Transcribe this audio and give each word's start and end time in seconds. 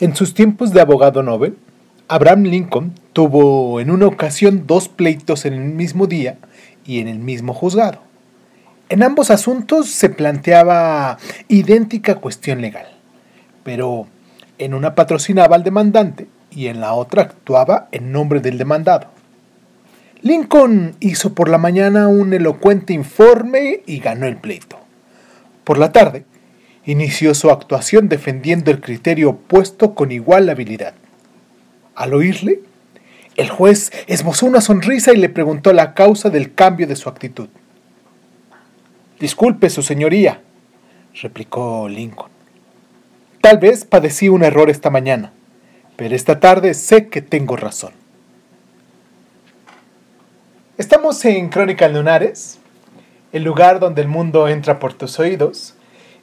En 0.00 0.14
sus 0.14 0.32
tiempos 0.32 0.72
de 0.72 0.80
abogado 0.80 1.24
Nobel, 1.24 1.58
Abraham 2.06 2.44
Lincoln 2.44 2.94
tuvo 3.12 3.80
en 3.80 3.90
una 3.90 4.06
ocasión 4.06 4.62
dos 4.64 4.88
pleitos 4.88 5.44
en 5.44 5.54
el 5.54 5.64
mismo 5.64 6.06
día 6.06 6.38
y 6.86 7.00
en 7.00 7.08
el 7.08 7.18
mismo 7.18 7.52
juzgado. 7.52 7.98
En 8.90 9.02
ambos 9.02 9.32
asuntos 9.32 9.88
se 9.88 10.08
planteaba 10.08 11.18
idéntica 11.48 12.14
cuestión 12.14 12.60
legal, 12.60 12.86
pero 13.64 14.06
en 14.58 14.72
una 14.72 14.94
patrocinaba 14.94 15.56
al 15.56 15.64
demandante 15.64 16.28
y 16.52 16.68
en 16.68 16.80
la 16.80 16.94
otra 16.94 17.22
actuaba 17.22 17.88
en 17.90 18.12
nombre 18.12 18.38
del 18.38 18.56
demandado. 18.56 19.08
Lincoln 20.22 20.94
hizo 21.00 21.34
por 21.34 21.48
la 21.48 21.58
mañana 21.58 22.06
un 22.06 22.32
elocuente 22.32 22.92
informe 22.92 23.82
y 23.84 23.98
ganó 23.98 24.26
el 24.26 24.36
pleito. 24.36 24.78
Por 25.64 25.76
la 25.76 25.90
tarde, 25.90 26.24
inició 26.92 27.34
su 27.34 27.50
actuación 27.50 28.08
defendiendo 28.08 28.70
el 28.70 28.80
criterio 28.80 29.30
opuesto 29.30 29.94
con 29.94 30.10
igual 30.10 30.48
habilidad. 30.48 30.94
Al 31.94 32.14
oírle, 32.14 32.60
el 33.36 33.50
juez 33.50 33.92
esbozó 34.06 34.46
una 34.46 34.62
sonrisa 34.62 35.12
y 35.12 35.18
le 35.18 35.28
preguntó 35.28 35.74
la 35.74 35.92
causa 35.92 36.30
del 36.30 36.54
cambio 36.54 36.86
de 36.86 36.96
su 36.96 37.10
actitud. 37.10 37.50
Disculpe, 39.20 39.68
su 39.68 39.82
señoría, 39.82 40.40
replicó 41.20 41.90
Lincoln. 41.90 42.30
Tal 43.42 43.58
vez 43.58 43.84
padecí 43.84 44.30
un 44.30 44.42
error 44.42 44.70
esta 44.70 44.88
mañana, 44.88 45.32
pero 45.96 46.14
esta 46.16 46.40
tarde 46.40 46.72
sé 46.72 47.08
que 47.08 47.20
tengo 47.20 47.56
razón. 47.56 47.92
Estamos 50.78 51.22
en 51.26 51.50
Crónicas 51.50 51.92
Lunares, 51.92 52.58
el 53.32 53.44
lugar 53.44 53.78
donde 53.78 54.00
el 54.00 54.08
mundo 54.08 54.48
entra 54.48 54.78
por 54.78 54.94
tus 54.94 55.18
oídos, 55.18 55.74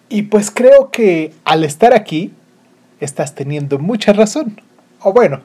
y 0.09 0.23
pues 0.23 0.51
creo 0.51 0.91
que 0.91 1.33
al 1.43 1.63
estar 1.63 1.93
aquí 1.93 2.31
estás 2.99 3.35
teniendo 3.35 3.79
mucha 3.79 4.13
razón. 4.13 4.61
O 5.01 5.13
bueno, 5.13 5.41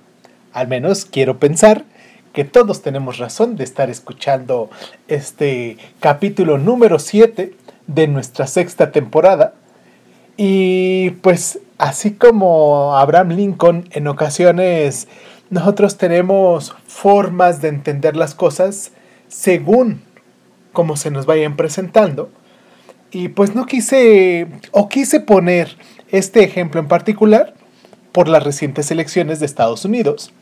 al 0.52 0.68
menos 0.68 1.04
quiero 1.04 1.38
pensar 1.38 1.84
que 2.32 2.44
todos 2.44 2.82
tenemos 2.82 3.18
razón 3.18 3.56
de 3.56 3.64
estar 3.64 3.90
escuchando 3.90 4.70
este 5.08 5.76
capítulo 5.98 6.58
número 6.58 6.98
7 6.98 7.54
de 7.86 8.08
nuestra 8.08 8.46
sexta 8.46 8.92
temporada. 8.92 9.54
Y 10.36 11.10
pues 11.22 11.58
así 11.78 12.12
como 12.12 12.96
Abraham 12.96 13.30
Lincoln 13.30 13.88
en 13.90 14.06
ocasiones 14.06 15.08
nosotros 15.50 15.96
tenemos 15.96 16.74
formas 16.86 17.60
de 17.60 17.68
entender 17.68 18.16
las 18.16 18.34
cosas 18.34 18.92
según 19.28 20.02
cómo 20.72 20.96
se 20.96 21.10
nos 21.10 21.26
vayan 21.26 21.56
presentando. 21.56 22.30
Y 23.10 23.28
pues 23.28 23.54
no 23.54 23.66
quise 23.66 24.46
o 24.70 24.88
quise 24.88 25.20
poner 25.20 25.76
este 26.08 26.44
ejemplo 26.44 26.80
en 26.80 26.88
particular 26.88 27.54
por 28.12 28.28
las 28.28 28.42
recientes 28.42 28.90
elecciones 28.90 29.40
de 29.40 29.46
Estados 29.46 29.84
Unidos 29.84 30.32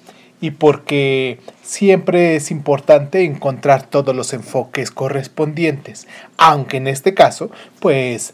y 0.40 0.52
porque 0.52 1.40
siempre 1.62 2.36
es 2.36 2.50
importante 2.50 3.24
encontrar 3.24 3.84
todos 3.84 4.14
los 4.14 4.32
enfoques 4.32 4.90
correspondientes, 4.90 6.06
aunque 6.36 6.76
en 6.76 6.86
este 6.86 7.14
caso, 7.14 7.50
pues 7.80 8.32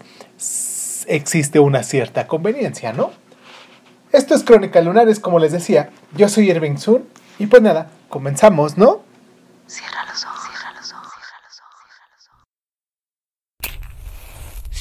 existe 1.07 1.59
una 1.61 1.83
cierta 1.83 2.27
conveniencia, 2.27 2.93
¿no? 2.93 3.13
Esto 4.13 4.35
es 4.35 4.45
Crónica 4.45 4.81
Lunares, 4.81 5.19
como 5.19 5.39
les 5.39 5.53
decía, 5.53 5.91
yo 6.15 6.29
soy 6.29 6.51
Irving 6.51 6.77
Sun 6.77 7.05
y 7.39 7.47
pues 7.47 7.63
nada, 7.63 7.91
comenzamos, 8.09 8.77
¿no? 8.79 9.03
Cierra 9.67 10.05
los 10.09 10.25
ojos, 10.25 10.41
cierra 10.49 10.73
los 10.73 10.93
ojos, 10.93 11.13
cierra 11.15 11.39
los 11.43 11.59
ojos, 11.59 11.85
cierra 11.89 12.09
los 12.15 12.29
ojos. 12.29 12.45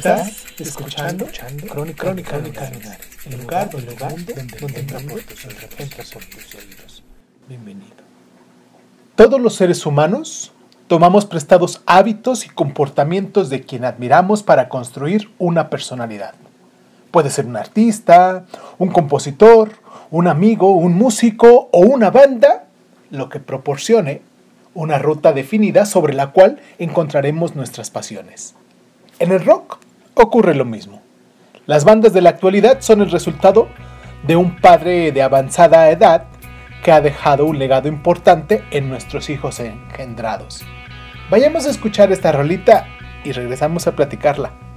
Estás 0.00 0.46
escuchando, 0.58 1.26
escuchando 1.26 1.66
Crónica, 1.66 2.04
Crónica, 2.04 2.30
Crónica 2.30 2.68
el 3.26 3.38
lugar, 3.38 3.68
el 3.74 3.84
lugar 3.84 4.14
donde, 4.14 4.32
donde 4.58 4.80
entra 4.80 4.98
por 4.98 6.24
tus 6.24 6.54
oídos. 6.54 7.02
Bienvenido. 7.46 7.92
Todos 9.14 9.38
los 9.38 9.56
seres 9.56 9.84
humanos 9.84 10.52
tomamos 10.86 11.26
prestados 11.26 11.82
hábitos 11.84 12.46
y 12.46 12.48
comportamientos 12.48 13.50
de 13.50 13.60
quien 13.60 13.84
admiramos 13.84 14.42
para 14.42 14.70
construir 14.70 15.30
una 15.38 15.68
personalidad. 15.68 16.32
Puede 17.10 17.28
ser 17.28 17.44
un 17.44 17.58
artista, 17.58 18.46
un 18.78 18.88
compositor, 18.88 19.72
un 20.10 20.28
amigo, 20.28 20.72
un 20.72 20.94
músico 20.94 21.68
o 21.72 21.80
una 21.80 22.10
banda, 22.10 22.64
lo 23.10 23.28
que 23.28 23.38
proporcione 23.38 24.22
una 24.72 24.98
ruta 24.98 25.34
definida 25.34 25.84
sobre 25.84 26.14
la 26.14 26.28
cual 26.28 26.58
encontraremos 26.78 27.54
nuestras 27.54 27.90
pasiones. 27.90 28.54
En 29.18 29.32
el 29.32 29.44
rock 29.44 29.78
ocurre 30.14 30.54
lo 30.54 30.64
mismo. 30.64 31.02
Las 31.66 31.84
bandas 31.84 32.12
de 32.12 32.20
la 32.20 32.30
actualidad 32.30 32.80
son 32.80 33.00
el 33.00 33.10
resultado 33.10 33.68
de 34.26 34.36
un 34.36 34.56
padre 34.56 35.12
de 35.12 35.22
avanzada 35.22 35.90
edad 35.90 36.24
que 36.82 36.92
ha 36.92 37.00
dejado 37.00 37.46
un 37.46 37.58
legado 37.58 37.88
importante 37.88 38.64
en 38.70 38.88
nuestros 38.88 39.30
hijos 39.30 39.60
engendrados. 39.60 40.62
Vayamos 41.30 41.66
a 41.66 41.70
escuchar 41.70 42.10
esta 42.12 42.32
rolita 42.32 42.86
y 43.24 43.32
regresamos 43.32 43.86
a 43.86 43.94
platicarla. 43.94 44.69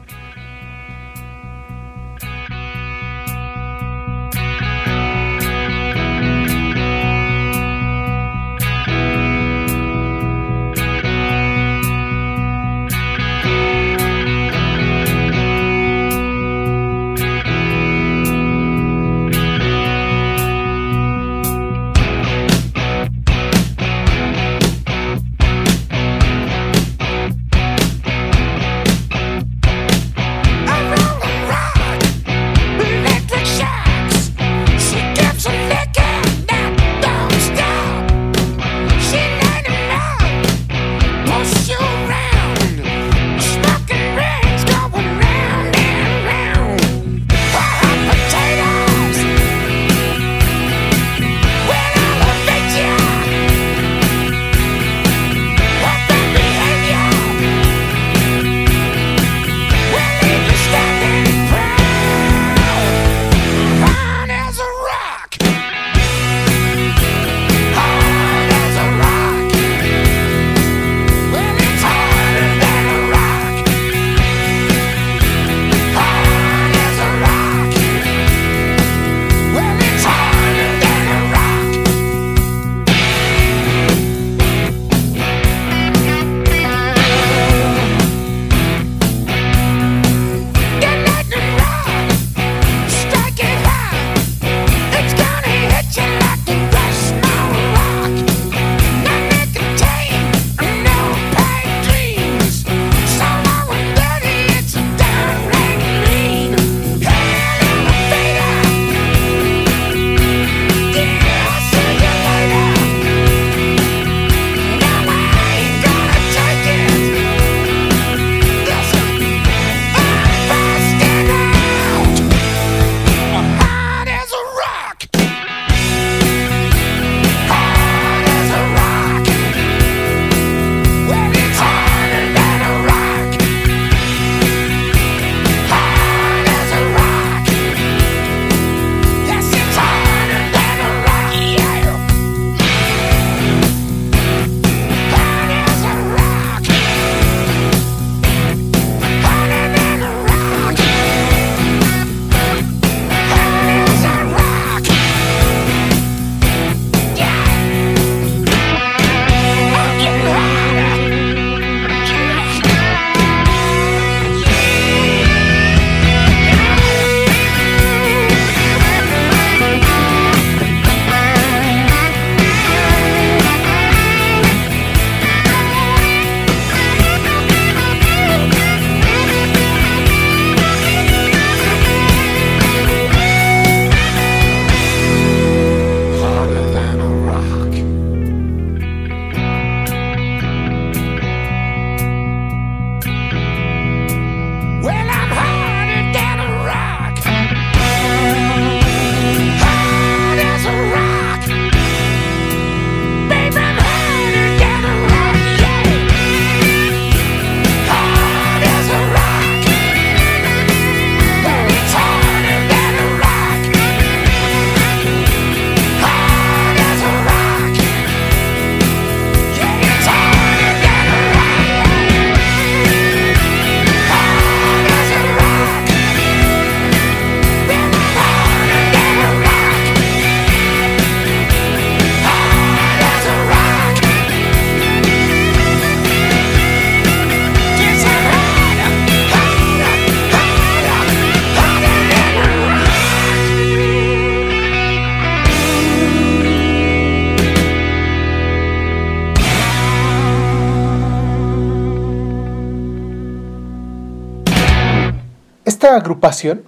Agrupación, 256.03 256.63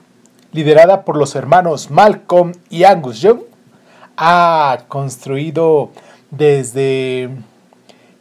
liderada 0.54 1.04
por 1.04 1.18
los 1.18 1.36
hermanos 1.36 1.92
Malcolm 1.92 2.54
y 2.70 2.86
Angus 2.86 3.20
Young, 3.20 3.42
ha 4.16 4.86
construido 4.88 5.92
desde 6.32 7.30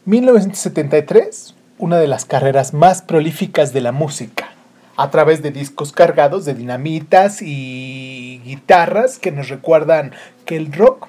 1973 0.03 1.55
una 1.77 1.97
de 1.97 2.07
las 2.07 2.25
carreras 2.25 2.73
más 2.73 3.01
prolíficas 3.01 3.71
de 3.71 3.79
la 3.79 3.93
música, 3.93 4.49
a 4.97 5.09
través 5.09 5.41
de 5.41 5.51
discos 5.51 5.93
cargados 5.93 6.43
de 6.43 6.53
dinamitas 6.53 7.41
y 7.41 8.41
guitarras 8.43 9.17
que 9.17 9.31
nos 9.31 9.47
recuerdan 9.47 10.11
que 10.45 10.57
el 10.57 10.73
rock 10.73 11.07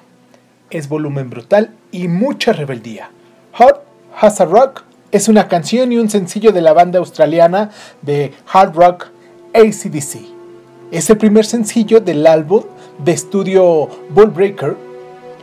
es 0.69 0.87
volumen 0.87 1.29
brutal 1.29 1.71
y 1.91 2.07
mucha 2.07 2.53
rebeldía. 2.53 3.11
Hot 3.53 3.83
Has 4.19 4.39
a 4.39 4.45
Rock 4.45 4.83
es 5.11 5.27
una 5.27 5.47
canción 5.47 5.91
y 5.91 5.97
un 5.97 6.09
sencillo 6.09 6.51
de 6.51 6.61
la 6.61 6.73
banda 6.73 6.99
australiana 6.99 7.71
de 8.01 8.33
hard 8.51 8.73
rock 8.73 9.07
ACDC. 9.57 10.19
Es 10.91 11.09
el 11.09 11.17
primer 11.17 11.45
sencillo 11.45 11.99
del 11.99 12.25
álbum 12.27 12.63
de 13.03 13.11
estudio 13.11 13.89
Bullbreaker, 14.11 14.77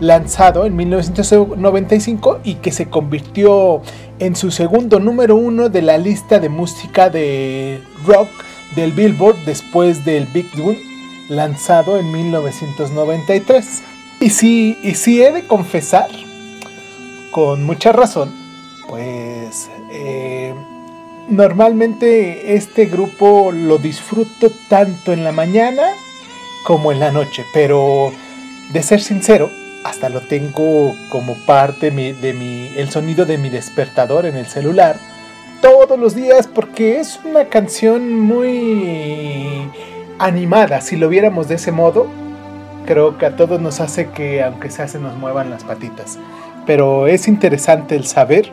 lanzado 0.01 0.65
en 0.67 0.77
1995 0.77 2.41
y 2.45 2.55
que 2.57 2.73
se 2.73 2.89
convirtió 2.89 3.83
en 4.19 4.37
su 4.37 4.51
segundo 4.51 5.01
número 5.01 5.37
uno 5.37 5.69
de 5.69 5.83
la 5.83 5.99
lista 5.99 6.39
de 6.39 6.49
música 6.49 7.11
de 7.11 7.81
rock 8.07 8.29
del 8.77 8.93
Billboard 8.93 9.37
después 9.45 10.05
del 10.05 10.27
Big 10.27 10.47
One, 10.55 10.79
lanzado 11.29 11.99
en 11.99 12.11
1993. 12.11 13.83
Y 14.21 14.31
si, 14.31 14.79
y 14.83 14.95
si 14.95 15.23
he 15.23 15.33
de 15.33 15.47
confesar, 15.47 16.09
con 17.33 17.65
mucha 17.65 17.93
razón, 17.93 18.33
pues 18.89 19.69
eh, 19.91 20.55
normalmente 21.29 22.55
este 22.55 22.87
grupo 22.87 23.53
lo 23.53 23.79
disfruto 23.79 24.51
tanto 24.69 25.13
en 25.13 25.25
la 25.25 25.33
mañana 25.33 25.83
como 26.65 26.93
en 26.93 27.01
la 27.01 27.11
noche, 27.11 27.45
pero 27.53 28.13
de 28.73 28.83
ser 28.83 29.01
sincero, 29.01 29.51
hasta 29.85 30.09
lo 30.09 30.23
tengo 30.23 30.95
como 31.11 31.35
parte 31.47 31.91
de 31.91 32.33
mi, 32.33 32.71
el 32.77 32.91
sonido 32.91 33.27
de 33.27 33.39
mi 33.39 33.51
despertador 33.51 34.27
en 34.27 34.37
el 34.37 34.47
celular 34.47 34.97
todos 35.61 35.99
los 35.99 36.15
días 36.15 36.47
porque 36.47 37.01
es 37.01 37.21
una 37.25 37.47
canción 37.47 38.21
muy 38.21 39.69
animada, 40.19 40.81
si 40.81 40.97
lo 40.97 41.09
viéramos 41.09 41.49
de 41.49 41.55
ese 41.55 41.73
modo, 41.73 42.07
creo 42.87 43.17
que 43.17 43.27
a 43.27 43.37
todos 43.37 43.61
nos 43.61 43.81
hace 43.81 44.11
que 44.11 44.43
aunque 44.43 44.71
sea 44.71 44.89
se 44.89 44.99
nos 44.99 45.17
muevan 45.17 45.51
las 45.51 45.65
patitas. 45.65 46.19
Pero 46.67 47.07
es 47.07 47.29
interesante 47.29 47.97
el 47.97 48.07
saber 48.07 48.53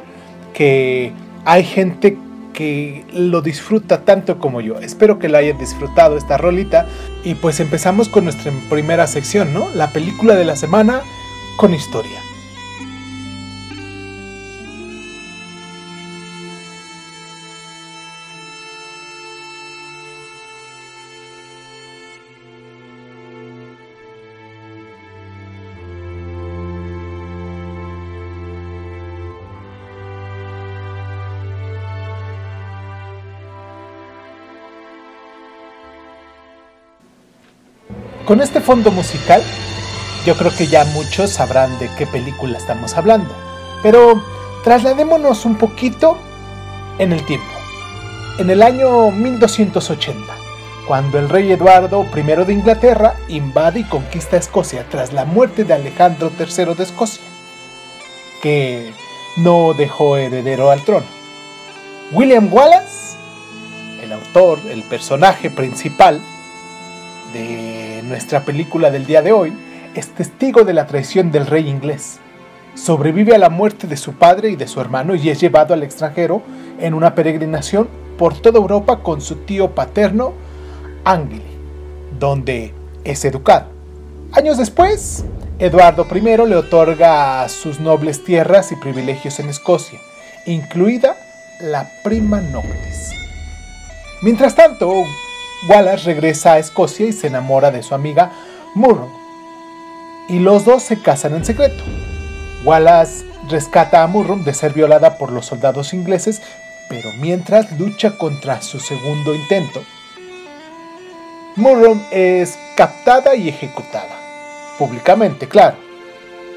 que 0.53 1.11
hay 1.43 1.63
gente 1.63 2.17
que 2.53 3.05
lo 3.13 3.41
disfruta 3.41 4.01
tanto 4.01 4.39
como 4.39 4.61
yo. 4.61 4.79
Espero 4.79 5.19
que 5.19 5.29
lo 5.29 5.37
hayan 5.37 5.57
disfrutado 5.57 6.17
esta 6.17 6.37
rolita. 6.37 6.87
Y 7.23 7.35
pues 7.35 7.59
empezamos 7.59 8.09
con 8.09 8.25
nuestra 8.25 8.51
primera 8.69 9.07
sección, 9.07 9.53
¿no? 9.53 9.69
La 9.75 9.91
película 9.91 10.35
de 10.35 10.45
la 10.45 10.55
semana 10.55 11.01
con 11.57 11.73
historia. 11.73 12.30
Con 38.31 38.39
este 38.39 38.61
fondo 38.61 38.91
musical, 38.91 39.43
yo 40.25 40.37
creo 40.37 40.55
que 40.55 40.67
ya 40.67 40.85
muchos 40.85 41.31
sabrán 41.31 41.77
de 41.79 41.89
qué 41.97 42.07
película 42.07 42.57
estamos 42.57 42.95
hablando. 42.95 43.35
Pero 43.83 44.23
trasladémonos 44.63 45.43
un 45.43 45.57
poquito 45.57 46.17
en 46.97 47.11
el 47.11 47.25
tiempo. 47.25 47.51
En 48.39 48.49
el 48.49 48.63
año 48.63 49.11
1280, 49.11 50.33
cuando 50.87 51.19
el 51.19 51.27
rey 51.27 51.51
Eduardo 51.51 52.05
I 52.15 52.21
de 52.45 52.53
Inglaterra 52.53 53.17
invade 53.27 53.81
y 53.81 53.83
conquista 53.83 54.37
Escocia 54.37 54.85
tras 54.89 55.11
la 55.11 55.25
muerte 55.25 55.65
de 55.65 55.73
Alejandro 55.73 56.31
III 56.39 56.73
de 56.73 56.83
Escocia, 56.83 57.25
que 58.41 58.93
no 59.39 59.73
dejó 59.73 60.15
heredero 60.15 60.71
al 60.71 60.85
trono. 60.85 61.05
William 62.13 62.47
Wallace, 62.49 63.17
el 64.01 64.13
autor, 64.13 64.57
el 64.69 64.83
personaje 64.83 65.49
principal 65.49 66.21
de 67.33 67.80
nuestra 68.11 68.41
película 68.41 68.91
del 68.91 69.05
día 69.05 69.21
de 69.21 69.31
hoy, 69.31 69.53
es 69.95 70.09
testigo 70.09 70.63
de 70.63 70.73
la 70.73 70.85
traición 70.85 71.31
del 71.31 71.47
rey 71.47 71.67
inglés. 71.67 72.19
Sobrevive 72.75 73.33
a 73.33 73.39
la 73.39 73.49
muerte 73.49 73.87
de 73.87 73.97
su 73.97 74.13
padre 74.13 74.49
y 74.49 74.55
de 74.55 74.67
su 74.67 74.79
hermano 74.79 75.15
y 75.15 75.29
es 75.29 75.39
llevado 75.39 75.73
al 75.73 75.81
extranjero 75.81 76.41
en 76.79 76.93
una 76.93 77.15
peregrinación 77.15 77.87
por 78.17 78.37
toda 78.37 78.59
Europa 78.59 78.99
con 79.01 79.21
su 79.21 79.37
tío 79.37 79.71
paterno, 79.71 80.33
Ángel, 81.05 81.41
donde 82.19 82.73
es 83.03 83.23
educado. 83.25 83.67
Años 84.33 84.57
después, 84.57 85.25
Eduardo 85.57 86.05
I 86.13 86.21
le 86.21 86.55
otorga 86.55 87.47
sus 87.47 87.79
nobles 87.79 88.23
tierras 88.23 88.71
y 88.71 88.75
privilegios 88.75 89.39
en 89.39 89.49
Escocia, 89.49 89.99
incluida 90.45 91.15
la 91.61 91.89
prima 92.03 92.41
noctis. 92.41 93.11
Mientras 94.21 94.55
tanto, 94.55 95.03
Wallace 95.67 96.05
regresa 96.05 96.53
a 96.53 96.59
Escocia 96.59 97.05
y 97.05 97.13
se 97.13 97.27
enamora 97.27 97.71
de 97.71 97.83
su 97.83 97.93
amiga 97.93 98.31
Murrow. 98.73 99.11
Y 100.27 100.39
los 100.39 100.65
dos 100.65 100.83
se 100.83 101.01
casan 101.01 101.35
en 101.35 101.45
secreto. 101.45 101.83
Wallace 102.63 103.25
rescata 103.49 104.03
a 104.03 104.07
Murrow 104.07 104.43
de 104.43 104.53
ser 104.53 104.73
violada 104.73 105.17
por 105.17 105.31
los 105.31 105.45
soldados 105.45 105.93
ingleses, 105.93 106.41
pero 106.89 107.09
mientras 107.19 107.77
lucha 107.79 108.17
contra 108.17 108.61
su 108.61 108.79
segundo 108.79 109.35
intento. 109.35 109.83
Murrow 111.55 111.97
es 112.11 112.57
captada 112.75 113.35
y 113.35 113.49
ejecutada, 113.49 114.15
públicamente, 114.77 115.47
claro. 115.47 115.77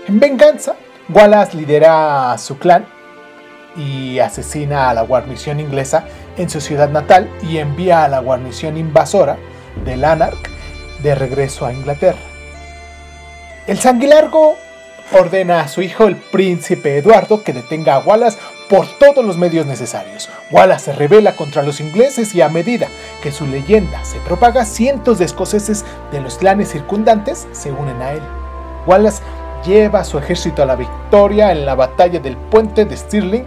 En 0.07 0.21
venganza, 0.21 0.77
Wallace 1.09 1.57
lidera 1.57 2.33
a 2.33 2.39
su 2.39 2.59
clan 2.59 2.87
y 3.77 4.19
asesina 4.21 4.89
a 4.89 4.95
la 4.95 5.03
guarnición 5.03 5.59
inglesa 5.59 6.05
en 6.37 6.51
su 6.51 6.61
ciudad 6.61 6.89
natal 6.89 7.31
y 7.43 7.59
envía 7.59 8.05
a 8.05 8.09
la 8.09 8.21
guarnición 8.21 8.77
invasora 8.77 9.37
del 9.85 10.01
Lanark 10.03 10.51
de 11.03 11.15
regreso 11.15 11.67
a 11.67 11.73
Inglaterra. 11.73 12.19
El 13.67 13.79
sanguilargo 13.79 14.57
ordena 15.13 15.61
a 15.61 15.69
su 15.69 15.83
hijo, 15.83 16.07
el 16.07 16.17
príncipe 16.17 16.99
Eduardo, 16.99 17.43
que 17.43 17.53
detenga 17.53 17.95
a 17.95 17.99
Wallace 18.01 18.39
por 18.69 18.87
todos 18.99 19.25
los 19.25 19.37
medios 19.37 19.67
necesarios. 19.67 20.31
Wallace 20.51 20.87
se 20.87 20.93
revela 20.93 21.37
contra 21.37 21.63
los 21.63 21.81
ingleses 21.81 22.35
y 22.35 22.41
a 22.41 22.49
medida 22.49 22.89
que 23.23 23.33
su 23.33 23.47
leyenda 23.47 24.05
se 24.05 24.19
propaga, 24.21 24.65
cientos 24.65 25.19
de 25.19 25.27
escoceses 25.27 25.85
de 26.13 26.21
los 26.21 26.39
clanes 26.39 26.71
circundantes 26.71 27.47
se 27.53 27.71
unen 27.73 28.01
a 28.03 28.13
él. 28.13 28.23
Wallace 28.87 29.23
lleva 29.65 30.05
su 30.05 30.19
ejército 30.19 30.63
a 30.63 30.67
la 30.67 30.77
victoria 30.77 31.53
en 31.53 31.65
la 31.65 31.75
batalla 31.75 32.21
del 32.21 32.37
puente 32.37 32.85
de 32.85 32.97
Stirling 32.97 33.47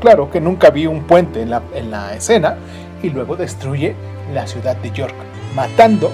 Claro 0.00 0.30
que 0.30 0.40
nunca 0.40 0.70
vi 0.70 0.86
un 0.86 1.04
puente 1.04 1.42
en 1.42 1.50
la, 1.50 2.14
escena 2.14 2.56
y 3.02 3.10
luego 3.10 3.36
destruye 3.36 3.94
la 4.32 4.46
ciudad 4.46 4.76
de 4.76 4.90
York, 4.90 5.14
matando 5.54 6.10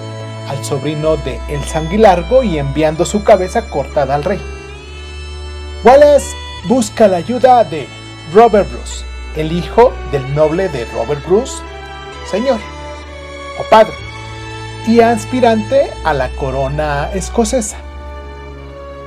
al 0.49 0.63
sobrino 0.63 1.17
de 1.17 1.39
El 1.49 1.61
Sanguilargo 1.63 2.43
y 2.43 2.57
enviando 2.57 3.05
su 3.05 3.23
cabeza 3.23 3.69
cortada 3.69 4.15
al 4.15 4.23
rey. 4.23 4.39
Wallace 5.83 6.35
busca 6.67 7.07
la 7.07 7.17
ayuda 7.17 7.63
de 7.63 7.87
Robert 8.33 8.69
Bruce, 8.71 9.03
el 9.35 9.51
hijo 9.51 9.91
del 10.11 10.33
noble 10.33 10.69
de 10.69 10.85
Robert 10.85 11.25
Bruce, 11.27 11.61
señor 12.29 12.59
o 13.59 13.69
padre, 13.69 13.93
y 14.87 15.01
aspirante 15.01 15.91
a 16.03 16.13
la 16.13 16.29
corona 16.29 17.09
escocesa, 17.13 17.77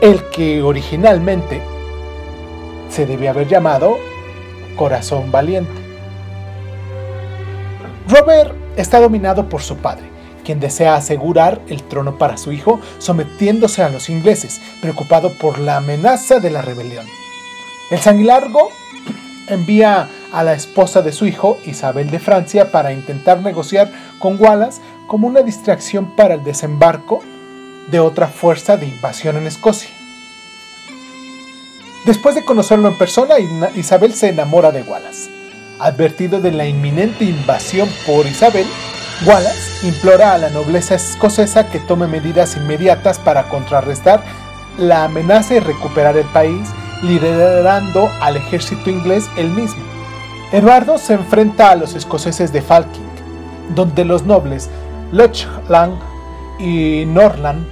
el 0.00 0.22
que 0.30 0.62
originalmente 0.62 1.62
se 2.90 3.06
debe 3.06 3.28
haber 3.28 3.48
llamado 3.48 3.98
corazón 4.76 5.32
valiente. 5.32 5.72
Robert 8.08 8.54
está 8.76 9.00
dominado 9.00 9.48
por 9.48 9.62
su 9.62 9.76
padre, 9.78 10.04
quien 10.44 10.60
desea 10.60 10.94
asegurar 10.94 11.60
el 11.68 11.82
trono 11.82 12.18
para 12.18 12.36
su 12.36 12.52
hijo, 12.52 12.80
sometiéndose 12.98 13.82
a 13.82 13.88
los 13.88 14.08
ingleses, 14.08 14.60
preocupado 14.80 15.32
por 15.32 15.58
la 15.58 15.78
amenaza 15.78 16.38
de 16.38 16.50
la 16.50 16.62
rebelión. 16.62 17.06
El 17.90 17.98
sanguilargo 17.98 18.70
envía 19.48 20.08
a 20.32 20.44
la 20.44 20.52
esposa 20.54 21.02
de 21.02 21.12
su 21.12 21.26
hijo, 21.26 21.58
Isabel 21.66 22.10
de 22.10 22.18
Francia, 22.18 22.70
para 22.70 22.92
intentar 22.92 23.40
negociar 23.40 23.90
con 24.18 24.40
Wallace 24.40 24.80
como 25.06 25.26
una 25.26 25.42
distracción 25.42 26.14
para 26.16 26.34
el 26.34 26.44
desembarco 26.44 27.22
de 27.90 28.00
otra 28.00 28.26
fuerza 28.26 28.76
de 28.76 28.86
invasión 28.86 29.36
en 29.36 29.46
Escocia. 29.46 29.90
Después 32.06 32.36
de 32.36 32.44
conocerlo 32.44 32.86
en 32.86 32.96
persona, 32.96 33.34
Isabel 33.74 34.14
se 34.14 34.28
enamora 34.28 34.70
de 34.70 34.82
Wallace. 34.82 35.28
Advertido 35.80 36.40
de 36.40 36.52
la 36.52 36.64
inminente 36.64 37.24
invasión 37.24 37.88
por 38.06 38.26
Isabel, 38.26 38.64
Wallace 39.26 39.88
implora 39.88 40.34
a 40.34 40.38
la 40.38 40.50
nobleza 40.50 40.94
escocesa 40.94 41.68
que 41.68 41.80
tome 41.80 42.06
medidas 42.06 42.56
inmediatas 42.56 43.18
para 43.18 43.48
contrarrestar 43.48 44.22
la 44.78 45.02
amenaza 45.02 45.56
y 45.56 45.58
recuperar 45.58 46.16
el 46.16 46.26
país, 46.26 46.68
liderando 47.02 48.08
al 48.20 48.36
ejército 48.36 48.88
inglés 48.88 49.28
él 49.36 49.50
mismo. 49.50 49.82
Eduardo 50.52 50.98
se 50.98 51.14
enfrenta 51.14 51.72
a 51.72 51.76
los 51.76 51.96
escoceses 51.96 52.52
de 52.52 52.62
Falkirk, 52.62 53.02
donde 53.74 54.04
los 54.04 54.22
nobles 54.22 54.70
Lechland 55.10 55.98
y 56.60 57.04
Norland, 57.04 57.66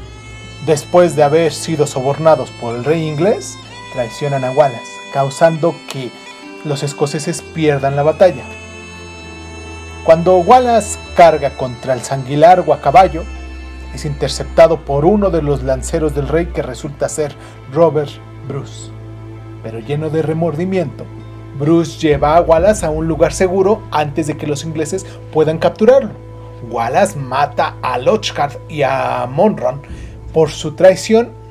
después 0.66 1.14
de 1.14 1.22
haber 1.22 1.52
sido 1.52 1.86
sobornados 1.86 2.50
por 2.50 2.74
el 2.74 2.84
rey 2.84 3.06
inglés, 3.06 3.56
traicionan 3.94 4.44
a 4.44 4.50
Wallace, 4.50 4.92
causando 5.12 5.74
que 5.90 6.10
los 6.64 6.82
escoceses 6.82 7.42
pierdan 7.42 7.96
la 7.96 8.02
batalla. 8.02 8.42
Cuando 10.04 10.36
Wallace 10.38 10.98
carga 11.16 11.50
contra 11.50 11.94
el 11.94 12.02
sanguilargo 12.02 12.74
a 12.74 12.80
caballo, 12.80 13.22
es 13.94 14.04
interceptado 14.04 14.80
por 14.80 15.04
uno 15.04 15.30
de 15.30 15.40
los 15.40 15.62
lanceros 15.62 16.14
del 16.14 16.28
rey 16.28 16.46
que 16.46 16.62
resulta 16.62 17.08
ser 17.08 17.34
Robert 17.72 18.10
Bruce. 18.48 18.90
Pero 19.62 19.78
lleno 19.78 20.10
de 20.10 20.22
remordimiento, 20.22 21.04
Bruce 21.58 21.98
lleva 22.00 22.36
a 22.36 22.40
Wallace 22.40 22.84
a 22.84 22.90
un 22.90 23.06
lugar 23.06 23.32
seguro 23.32 23.82
antes 23.92 24.26
de 24.26 24.36
que 24.36 24.48
los 24.48 24.64
ingleses 24.64 25.06
puedan 25.32 25.58
capturarlo. 25.58 26.10
Wallace 26.68 27.16
mata 27.16 27.76
a 27.80 27.98
Lochcart 27.98 28.58
y 28.68 28.82
a 28.82 29.28
Monron 29.30 29.80
por 30.32 30.50
su 30.50 30.72
traición 30.72 31.44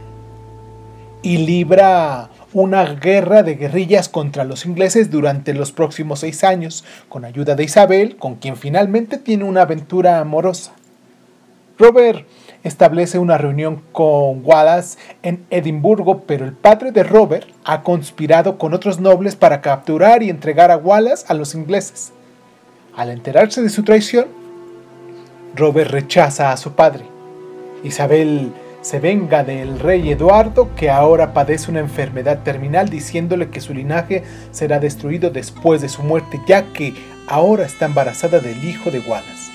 y 1.22 1.38
libra 1.38 2.30
una 2.54 2.86
guerra 2.86 3.44
de 3.44 3.56
guerrillas 3.56 4.10
contra 4.10 4.44
los 4.44 4.66
ingleses 4.66 5.10
durante 5.10 5.54
los 5.54 5.72
próximos 5.72 6.20
seis 6.20 6.44
años, 6.44 6.84
con 7.10 7.26
ayuda 7.26 7.56
de 7.56 7.64
Isabel, 7.64 8.16
con 8.18 8.36
quien 8.36 8.56
finalmente 8.56 9.18
tiene 9.18 9.44
una 9.44 9.64
aventura 9.64 10.20
amorosa. 10.20 10.74
Robert 11.78 12.26
establece 12.64 13.20
una 13.20 13.38
reunión 13.38 13.82
con 13.92 14.46
Wallace 14.46 14.98
en 15.24 15.46
Edimburgo, 15.50 16.22
pero 16.22 16.46
el 16.46 16.54
padre 16.54 16.92
de 16.92 17.04
Robert 17.04 17.48
ha 17.64 17.82
conspirado 17.82 18.58
con 18.58 18.74
otros 18.74 19.00
nobles 19.00 19.36
para 19.36 19.62
capturar 19.62 20.24
y 20.24 20.30
entregar 20.30 20.72
a 20.72 20.78
Wallace 20.78 21.26
a 21.28 21.34
los 21.34 21.56
ingleses. 21.56 22.14
Al 22.96 23.10
enterarse 23.10 23.62
de 23.62 23.70
su 23.70 23.84
traición, 23.84 24.28
Robert 25.56 25.92
rechaza 25.92 26.52
a 26.52 26.58
su 26.58 26.74
padre. 26.74 27.06
Isabel 27.84 28.54
se 28.84 29.00
venga 29.00 29.46
del 29.46 29.80
rey 29.80 30.12
Eduardo, 30.12 30.70
que 30.76 30.92
ahora 30.92 31.34
padece 31.34 31.72
una 31.72 31.80
enfermedad 31.80 32.44
terminal, 32.44 32.90
diciéndole 32.90 33.50
que 33.50 33.62
su 33.62 33.74
linaje 33.74 34.24
será 34.52 34.80
destruido 34.80 35.30
después 35.30 35.82
de 35.82 35.88
su 35.88 36.04
muerte, 36.04 36.42
ya 36.46 36.74
que 36.74 36.94
ahora 37.28 37.66
está 37.66 37.86
embarazada 37.86 38.40
del 38.40 38.62
hijo 38.64 38.92
de 38.92 39.00
Wallace. 39.00 39.52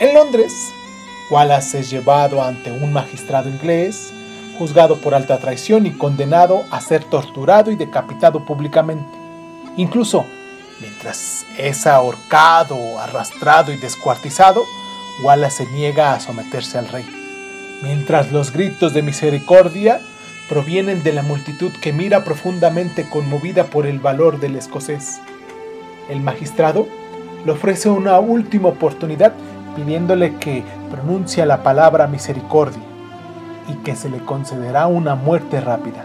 En 0.00 0.14
Londres, 0.14 0.52
Wallace 1.30 1.78
es 1.78 1.90
llevado 1.90 2.42
ante 2.42 2.72
un 2.72 2.92
magistrado 2.92 3.48
inglés, 3.48 4.12
juzgado 4.58 5.00
por 5.00 5.14
alta 5.14 5.38
traición 5.38 5.86
y 5.86 5.92
condenado 5.92 6.64
a 6.72 6.80
ser 6.80 7.04
torturado 7.04 7.70
y 7.70 7.76
decapitado 7.76 8.44
públicamente. 8.44 9.16
Incluso, 9.76 10.26
mientras 10.80 11.46
es 11.56 11.86
ahorcado, 11.86 12.98
arrastrado 12.98 13.72
y 13.72 13.76
descuartizado, 13.76 14.64
Wallace 15.20 15.64
se 15.64 15.72
niega 15.72 16.14
a 16.14 16.20
someterse 16.20 16.78
al 16.78 16.88
rey, 16.88 17.04
mientras 17.82 18.32
los 18.32 18.52
gritos 18.52 18.94
de 18.94 19.02
misericordia 19.02 20.00
provienen 20.48 21.02
de 21.02 21.12
la 21.12 21.22
multitud 21.22 21.70
que 21.80 21.92
mira 21.92 22.24
profundamente 22.24 23.08
conmovida 23.08 23.64
por 23.64 23.86
el 23.86 24.00
valor 24.00 24.40
del 24.40 24.56
escocés. 24.56 25.20
El 26.08 26.20
magistrado 26.20 26.88
le 27.44 27.52
ofrece 27.52 27.88
una 27.88 28.18
última 28.18 28.68
oportunidad 28.68 29.32
pidiéndole 29.76 30.36
que 30.36 30.64
pronuncie 30.90 31.46
la 31.46 31.62
palabra 31.62 32.06
misericordia 32.06 32.82
y 33.68 33.74
que 33.84 33.94
se 33.94 34.08
le 34.08 34.18
concederá 34.18 34.86
una 34.86 35.14
muerte 35.14 35.60
rápida. 35.60 36.04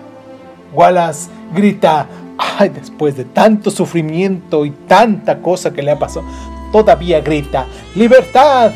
Wallace 0.74 1.30
grita, 1.54 2.08
ay, 2.38 2.70
después 2.70 3.16
de 3.18 3.26
tanto 3.26 3.72
sufrimiento 3.72 4.66
y 4.66 4.72
tanta 4.72 5.40
cosa 5.42 5.74
que 5.74 5.82
le 5.82 5.92
ha 5.92 6.00
pasado, 6.00 6.26
todavía 6.72 7.22
grita, 7.22 7.66
libertad, 7.96 8.72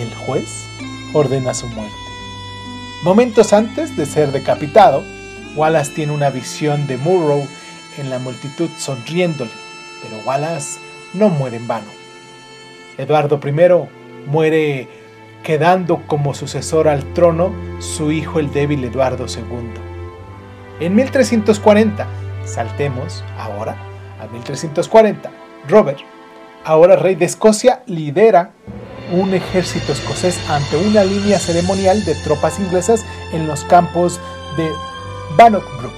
el 0.00 0.14
juez 0.14 0.66
ordena 1.12 1.54
su 1.54 1.68
muerte. 1.68 1.94
Momentos 3.02 3.52
antes 3.52 3.96
de 3.96 4.06
ser 4.06 4.32
decapitado, 4.32 5.02
Wallace 5.56 5.92
tiene 5.92 6.12
una 6.12 6.30
visión 6.30 6.86
de 6.86 6.96
Murrow 6.96 7.46
en 7.98 8.10
la 8.10 8.18
multitud 8.18 8.68
sonriéndole, 8.78 9.50
pero 10.02 10.22
Wallace 10.26 10.80
no 11.12 11.28
muere 11.28 11.58
en 11.58 11.68
vano. 11.68 11.86
Eduardo 12.98 13.40
I 13.44 14.28
muere 14.28 14.88
quedando 15.42 16.02
como 16.06 16.34
sucesor 16.34 16.88
al 16.88 17.04
trono 17.12 17.54
su 17.78 18.10
hijo 18.10 18.40
el 18.40 18.52
débil 18.52 18.82
Eduardo 18.84 19.26
II. 19.26 19.74
En 20.80 20.94
1340, 20.94 22.06
saltemos 22.44 23.22
ahora 23.38 23.76
a 24.20 24.26
1340, 24.26 25.30
Robert, 25.68 26.00
ahora 26.64 26.96
rey 26.96 27.14
de 27.14 27.26
Escocia, 27.26 27.82
lidera 27.86 28.52
un 29.12 29.34
ejército 29.34 29.92
escocés 29.92 30.38
ante 30.48 30.76
una 30.76 31.04
línea 31.04 31.38
ceremonial 31.38 32.04
de 32.04 32.14
tropas 32.14 32.58
inglesas 32.58 33.04
en 33.32 33.46
los 33.46 33.64
campos 33.64 34.20
de 34.56 34.70
Bannockbrook, 35.36 35.92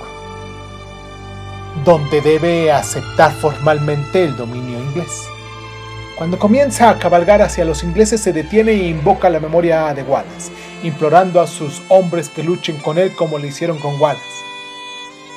donde 1.85 2.21
debe 2.21 2.73
aceptar 2.73 3.33
formalmente 3.33 4.25
el 4.25 4.37
dominio 4.37 4.79
inglés. 4.79 5.27
Cuando 6.17 6.39
comienza 6.39 6.89
a 6.89 6.99
cabalgar 6.99 7.43
hacia 7.43 7.67
los 7.67 7.85
ingleses 7.85 8.23
se 8.23 8.33
detiene 8.33 8.73
e 8.73 8.89
invoca 8.89 9.29
la 9.29 9.41
memoria 9.41 9.93
de 9.93 10.03
Wallace, 10.03 10.51
implorando 10.83 11.41
a 11.41 11.47
sus 11.47 11.83
hombres 11.89 12.31
que 12.31 12.43
luchen 12.43 12.79
con 12.79 12.97
él 12.97 13.15
como 13.15 13.39
lo 13.39 13.47
hicieron 13.47 13.79
con 13.79 14.01
Wallace. 14.01 14.25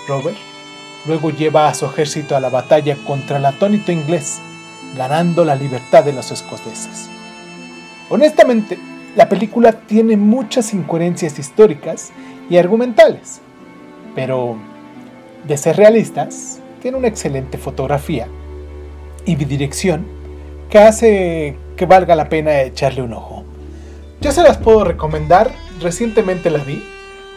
Robert 0.08 0.38
luego 1.06 1.32
lleva 1.32 1.68
a 1.68 1.74
su 1.74 1.86
ejército 1.86 2.36
a 2.36 2.40
la 2.40 2.50
batalla 2.50 2.96
contra 3.06 3.38
el 3.38 3.46
atónito 3.46 3.92
inglés, 3.92 4.40
ganando 4.96 5.44
la 5.44 5.56
libertad 5.56 6.04
de 6.04 6.14
los 6.14 6.32
escoceses. 6.32 7.10
Honestamente, 8.10 8.78
la 9.16 9.30
película 9.30 9.72
tiene 9.72 10.18
muchas 10.18 10.74
incoherencias 10.74 11.38
históricas 11.40 12.12
y 12.50 12.58
argumentales, 12.58 13.42
pero 14.16 14.58
de 15.48 15.58
ser 15.58 15.78
realistas, 15.78 16.60
tiene 16.82 16.98
una 16.98 17.08
excelente 17.08 17.58
fotografía 17.58 18.28
y 19.26 19.36
bidirección 19.36 20.06
que 20.70 20.80
hace 20.80 21.58
que 21.76 21.86
valga 21.86 22.16
la 22.16 22.30
pena 22.30 22.62
echarle 22.62 23.02
un 23.02 23.14
ojo. 23.14 23.44
Yo 24.22 24.32
se 24.32 24.44
las 24.44 24.58
puedo 24.58 24.84
recomendar, 24.84 25.52
recientemente 25.82 26.50
la 26.50 26.64
vi, 26.64 26.84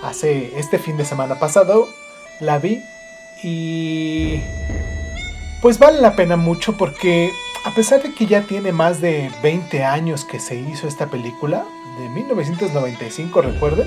hace 0.02 0.59
este 0.59 0.79
fin 0.79 0.97
de 0.97 1.05
semana 1.05 1.38
pasado, 1.38 1.87
la 2.41 2.59
vi 2.59 2.83
y 3.43 4.41
pues 5.61 5.79
vale 5.79 6.00
la 6.00 6.17
pena 6.17 6.37
mucho 6.37 6.76
porque 6.76 7.31
a 7.64 7.71
pesar 7.71 8.02
de 8.02 8.12
que 8.12 8.26
ya 8.26 8.42
tiene 8.42 8.73
más 8.73 9.00
de 9.00 9.31
20 9.42 9.85
años 9.85 10.25
que 10.25 10.40
se 10.40 10.57
hizo 10.57 10.88
esta 10.88 11.07
película, 11.07 11.64
de 11.99 12.09
1995 12.09 13.42
recuerden, 13.42 13.87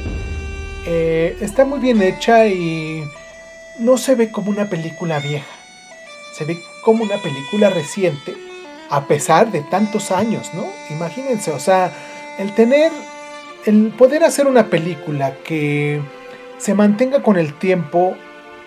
eh, 0.85 1.37
está 1.41 1.65
muy 1.65 1.79
bien 1.79 2.01
hecha 2.01 2.47
y 2.47 3.03
no 3.79 3.97
se 3.97 4.15
ve 4.15 4.31
como 4.31 4.49
una 4.49 4.69
película 4.69 5.19
vieja, 5.19 5.45
se 6.37 6.45
ve 6.45 6.57
como 6.83 7.03
una 7.03 7.17
película 7.17 7.69
reciente, 7.69 8.33
a 8.89 9.07
pesar 9.07 9.51
de 9.51 9.61
tantos 9.61 10.11
años, 10.11 10.51
¿no? 10.53 10.65
Imagínense, 10.91 11.51
o 11.51 11.59
sea, 11.59 11.91
el 12.37 12.53
tener, 12.53 12.91
el 13.65 13.91
poder 13.97 14.23
hacer 14.23 14.47
una 14.47 14.69
película 14.69 15.35
que 15.43 15.99
se 16.57 16.75
mantenga 16.75 17.21
con 17.23 17.37
el 17.37 17.53
tiempo, 17.55 18.15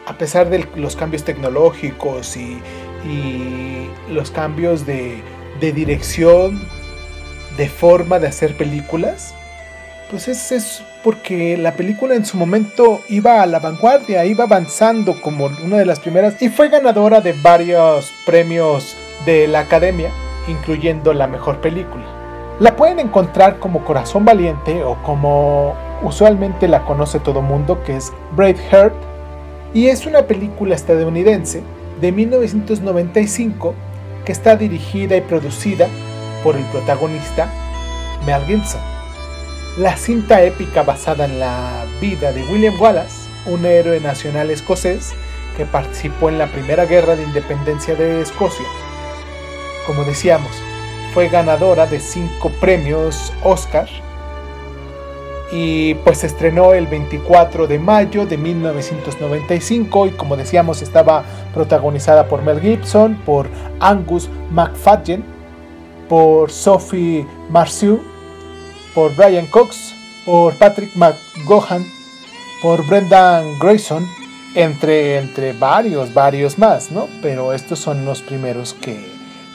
a 0.06 0.18
pesar 0.18 0.50
de 0.50 0.66
los 0.76 0.96
cambios 0.96 1.24
tecnológicos 1.24 2.36
y 2.36 2.60
y 3.08 3.88
los 4.12 4.30
cambios 4.30 4.86
de, 4.86 5.22
dirección, 5.60 6.60
de 7.56 7.68
forma 7.68 8.18
de 8.18 8.28
hacer 8.28 8.56
películas, 8.56 9.34
pues 10.10 10.28
es, 10.28 10.52
es, 10.52 10.82
porque 11.02 11.56
la 11.56 11.72
película 11.72 12.14
en 12.14 12.24
su 12.24 12.36
momento 12.36 13.00
iba 13.08 13.42
a 13.42 13.46
la 13.46 13.58
vanguardia, 13.58 14.24
iba 14.24 14.44
avanzando 14.44 15.20
como 15.20 15.46
una 15.64 15.76
de 15.76 15.86
las 15.86 16.00
primeras 16.00 16.40
y 16.40 16.48
fue 16.48 16.68
ganadora 16.68 17.20
de 17.20 17.32
varios 17.32 18.12
premios 18.24 18.96
de 19.26 19.48
la 19.48 19.60
academia, 19.60 20.10
incluyendo 20.46 21.12
la 21.12 21.26
mejor 21.26 21.60
película. 21.60 22.04
La 22.60 22.76
pueden 22.76 22.98
encontrar 22.98 23.58
como 23.58 23.84
Corazón 23.84 24.24
Valiente 24.24 24.82
o 24.82 25.00
como 25.02 25.74
usualmente 26.02 26.68
la 26.68 26.84
conoce 26.84 27.20
todo 27.20 27.42
mundo, 27.42 27.82
que 27.84 27.96
es 27.96 28.12
Braveheart, 28.32 28.94
y 29.74 29.88
es 29.88 30.06
una 30.06 30.22
película 30.22 30.74
estadounidense 30.74 31.62
de 32.00 32.12
1995 32.12 33.74
que 34.24 34.32
está 34.32 34.56
dirigida 34.56 35.16
y 35.16 35.20
producida 35.20 35.88
por 36.42 36.56
el 36.56 36.64
protagonista 36.64 37.50
Mel 38.26 38.44
Gibson. 38.44 38.80
La 39.78 39.96
cinta 39.96 40.42
épica 40.42 40.82
basada 40.82 41.24
en 41.24 41.40
la 41.40 41.84
vida 42.00 42.32
de 42.32 42.42
William 42.44 42.80
Wallace, 42.80 43.28
un 43.46 43.64
héroe 43.64 44.00
nacional 44.00 44.50
escocés 44.50 45.12
que 45.56 45.64
participó 45.64 46.28
en 46.28 46.38
la 46.38 46.46
Primera 46.46 46.84
Guerra 46.84 47.16
de 47.16 47.22
Independencia 47.22 47.94
de 47.94 48.20
Escocia. 48.20 48.66
Como 49.86 50.04
decíamos, 50.04 50.50
fue 51.14 51.28
ganadora 51.28 51.86
de 51.86 52.00
cinco 52.00 52.50
premios 52.60 53.32
Oscar 53.42 53.88
y 55.50 55.94
pues 55.94 56.18
se 56.18 56.26
estrenó 56.26 56.74
el 56.74 56.86
24 56.86 57.66
de 57.66 57.78
mayo 57.78 58.26
de 58.26 58.36
1995 58.36 60.06
y 60.08 60.10
como 60.10 60.36
decíamos 60.36 60.82
estaba 60.82 61.24
protagonizada 61.54 62.28
por 62.28 62.42
Mel 62.42 62.60
Gibson, 62.60 63.16
por 63.24 63.48
Angus 63.80 64.28
McFadden, 64.50 65.24
por 66.08 66.50
Sophie 66.50 67.26
Marceau, 67.48 68.00
por 68.94 69.14
Brian 69.16 69.46
Cox, 69.46 69.94
por 70.26 70.54
Patrick 70.58 70.94
McGohan, 70.94 71.84
por 72.62 72.86
Brendan 72.86 73.58
Grayson, 73.58 74.06
entre, 74.54 75.18
entre 75.18 75.52
varios, 75.52 76.12
varios 76.12 76.58
más, 76.58 76.90
¿no? 76.90 77.08
Pero 77.22 77.52
estos 77.52 77.78
son 77.78 78.04
los 78.04 78.22
primeros 78.22 78.74
que 78.74 78.98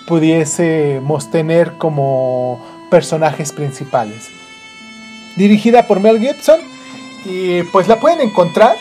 pudiésemos 0.07 1.29
tener 1.29 1.73
como 1.77 2.63
personajes 2.89 3.51
principales 3.51 4.29
dirigida 5.35 5.87
por 5.87 5.99
Mel 5.99 6.19
Gibson. 6.19 6.59
Y 7.25 7.63
pues 7.63 7.87
la 7.87 7.99
pueden 7.99 8.21
encontrar. 8.21 8.75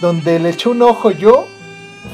Donde 0.00 0.38
le 0.38 0.50
eché 0.50 0.68
un 0.68 0.82
ojo 0.82 1.10
yo 1.10 1.46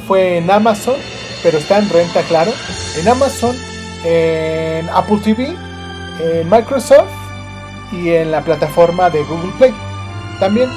fue 0.06 0.38
en 0.38 0.50
Amazon, 0.50 0.96
pero 1.42 1.58
está 1.58 1.78
en 1.78 1.88
renta, 1.88 2.22
claro. 2.22 2.52
En 2.98 3.08
Amazon, 3.08 3.56
en 4.04 4.88
Apple 4.90 5.20
TV, 5.22 5.54
en 6.20 6.50
Microsoft 6.50 7.08
y 7.92 8.10
en 8.10 8.30
la 8.30 8.42
plataforma 8.42 9.08
de 9.08 9.22
Google 9.24 9.52
Play. 9.56 9.72
También. 10.38 10.68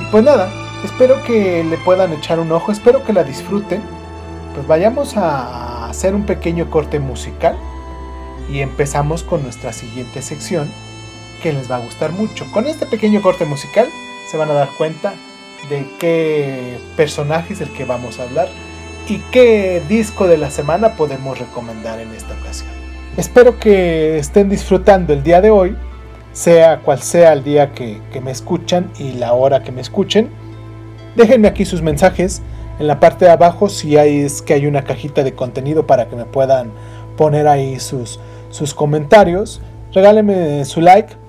Y 0.00 0.04
pues 0.10 0.24
nada, 0.24 0.50
espero 0.84 1.22
que 1.22 1.62
le 1.62 1.76
puedan 1.78 2.12
echar 2.12 2.40
un 2.40 2.50
ojo, 2.50 2.72
espero 2.72 3.04
que 3.04 3.12
la 3.12 3.22
disfruten. 3.22 3.82
Pues 4.54 4.66
vayamos 4.66 5.16
a 5.16 5.88
hacer 5.88 6.14
un 6.14 6.24
pequeño 6.24 6.68
corte 6.70 6.98
musical 6.98 7.56
y 8.50 8.60
empezamos 8.60 9.22
con 9.22 9.42
nuestra 9.42 9.72
siguiente 9.72 10.20
sección 10.20 10.68
que 11.42 11.52
les 11.52 11.70
va 11.70 11.76
a 11.76 11.80
gustar 11.80 12.12
mucho. 12.12 12.46
Con 12.52 12.66
este 12.66 12.86
pequeño 12.86 13.20
corte 13.20 13.44
musical 13.44 13.88
se 14.30 14.36
van 14.36 14.50
a 14.50 14.54
dar 14.54 14.68
cuenta 14.78 15.12
de 15.68 15.86
qué 15.98 16.78
personaje 16.96 17.52
es 17.52 17.60
el 17.60 17.70
que 17.72 17.84
vamos 17.84 18.18
a 18.18 18.24
hablar 18.24 18.48
y 19.08 19.18
qué 19.30 19.82
disco 19.88 20.28
de 20.28 20.38
la 20.38 20.50
semana 20.50 20.96
podemos 20.96 21.38
recomendar 21.38 22.00
en 22.00 22.12
esta 22.12 22.34
ocasión. 22.34 22.70
Espero 23.16 23.58
que 23.58 24.18
estén 24.18 24.48
disfrutando 24.48 25.12
el 25.12 25.22
día 25.22 25.40
de 25.40 25.50
hoy, 25.50 25.76
sea 26.32 26.80
cual 26.80 27.00
sea 27.00 27.32
el 27.32 27.44
día 27.44 27.72
que, 27.72 28.00
me 28.22 28.30
escuchan 28.30 28.90
y 28.98 29.12
la 29.12 29.34
hora 29.34 29.62
que 29.62 29.72
me 29.72 29.80
escuchen. 29.80 30.30
Déjenme 31.16 31.48
aquí 31.48 31.64
sus 31.64 31.82
mensajes 31.82 32.40
en 32.78 32.86
la 32.86 33.00
parte 33.00 33.26
de 33.26 33.32
abajo 33.32 33.68
si 33.68 33.98
hay, 33.98 34.20
es 34.20 34.40
que 34.40 34.54
hay 34.54 34.66
una 34.66 34.82
cajita 34.82 35.22
de 35.22 35.34
contenido 35.34 35.86
para 35.86 36.08
que 36.08 36.16
me 36.16 36.24
puedan 36.24 36.72
poner 37.16 37.48
ahí 37.48 37.78
sus, 37.80 38.18
sus 38.50 38.72
comentarios. 38.72 39.60
Regálenme 39.92 40.64
su 40.64 40.80
like 40.80 41.21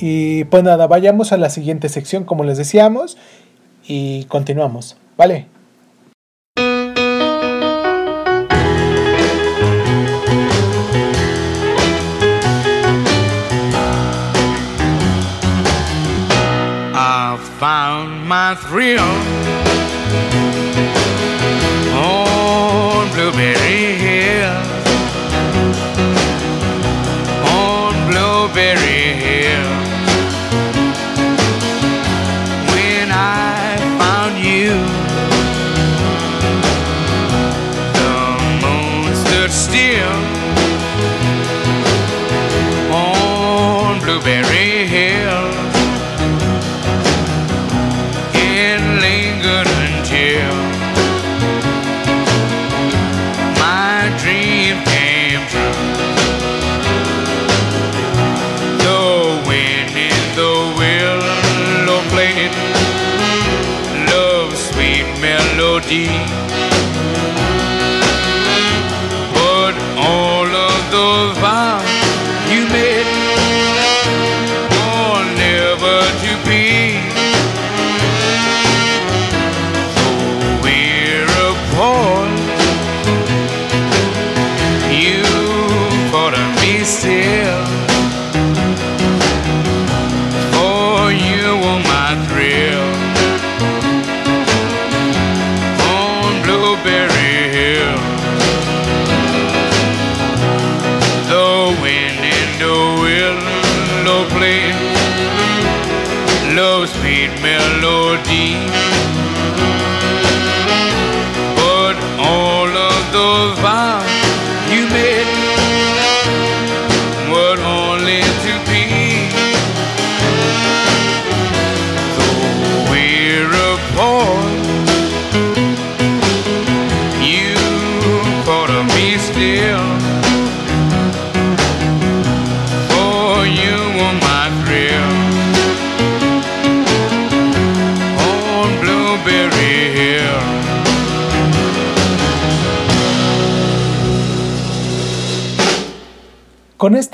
y 0.00 0.44
pues 0.44 0.62
nada, 0.62 0.86
vayamos 0.86 1.32
a 1.32 1.36
la 1.36 1.50
siguiente 1.50 1.88
sección 1.88 2.24
como 2.24 2.44
les 2.44 2.58
decíamos 2.58 3.16
y 3.86 4.24
continuamos, 4.24 4.96
¿vale? 5.16 5.46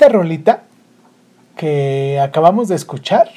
Rolita 0.09 0.63
que 1.55 2.19
acabamos 2.19 2.67
de 2.67 2.75
escuchar, 2.75 3.29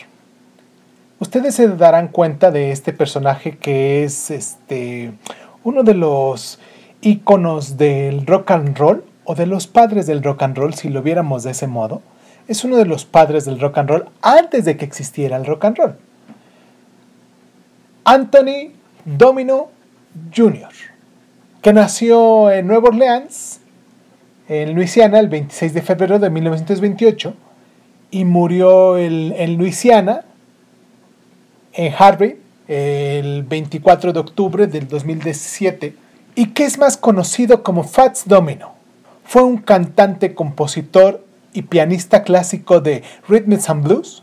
ustedes 1.21 1.55
se 1.55 1.69
darán 1.69 2.09
cuenta 2.09 2.51
de 2.51 2.73
este 2.73 2.93
personaje 2.93 3.57
que 3.57 4.05
es 4.05 4.31
este 4.31 5.13
uno 5.65 5.83
de 5.83 5.95
los 5.95 6.59
íconos 7.01 7.77
del 7.77 8.27
rock 8.27 8.51
and 8.53 8.77
roll 8.77 9.05
o 9.25 9.35
de 9.35 9.47
los 9.47 9.67
padres 9.67 10.07
del 10.07 10.23
rock 10.23 10.43
and 10.43 10.57
roll, 10.57 10.75
si 10.75 10.89
lo 10.89 11.03
viéramos 11.03 11.43
de 11.43 11.51
ese 11.51 11.67
modo. 11.67 12.01
Es 12.47 12.65
uno 12.65 12.77
de 12.77 12.87
los 12.87 13.05
padres 13.05 13.45
del 13.45 13.61
rock 13.61 13.79
and 13.79 13.91
roll 13.91 14.09
antes 14.23 14.65
de 14.65 14.77
que 14.77 14.87
existiera 14.87 15.37
el 15.37 15.45
rock 15.45 15.67
and 15.67 15.77
roll. 15.77 15.97
Anthony 18.05 18.73
Domino 19.05 19.69
Jr., 20.35 20.71
que 21.61 21.75
nació 21.75 22.51
en 22.51 22.67
Nueva 22.67 22.89
Orleans, 22.89 23.58
en 24.49 24.75
Luisiana, 24.75 25.19
el 25.21 25.29
26 25.29 25.75
de 25.75 25.83
febrero 25.83 26.19
de 26.19 26.31
1928, 26.31 27.35
y 28.11 28.25
murió 28.25 28.97
el- 28.97 29.35
en 29.37 29.57
Luisiana, 29.59 30.25
en 31.75 31.93
Harvey, 31.99 32.39
el 32.67 33.43
24 33.45 34.13
de 34.13 34.21
octubre 34.21 34.67
del 34.67 34.89
2017, 34.89 35.95
y 36.35 36.47
que 36.47 36.65
es 36.65 36.79
más 36.79 36.97
conocido 36.97 37.63
como 37.63 37.85
Fats 37.85 38.27
Domino. 38.27 38.73
Fue 39.25 39.43
un 39.43 39.59
cantante, 39.59 40.35
compositor 40.35 41.25
y 41.53 41.63
pianista 41.63 42.23
clásico 42.23 42.81
de 42.81 43.03
rhythms 43.29 43.69
and 43.69 43.85
blues 43.85 44.23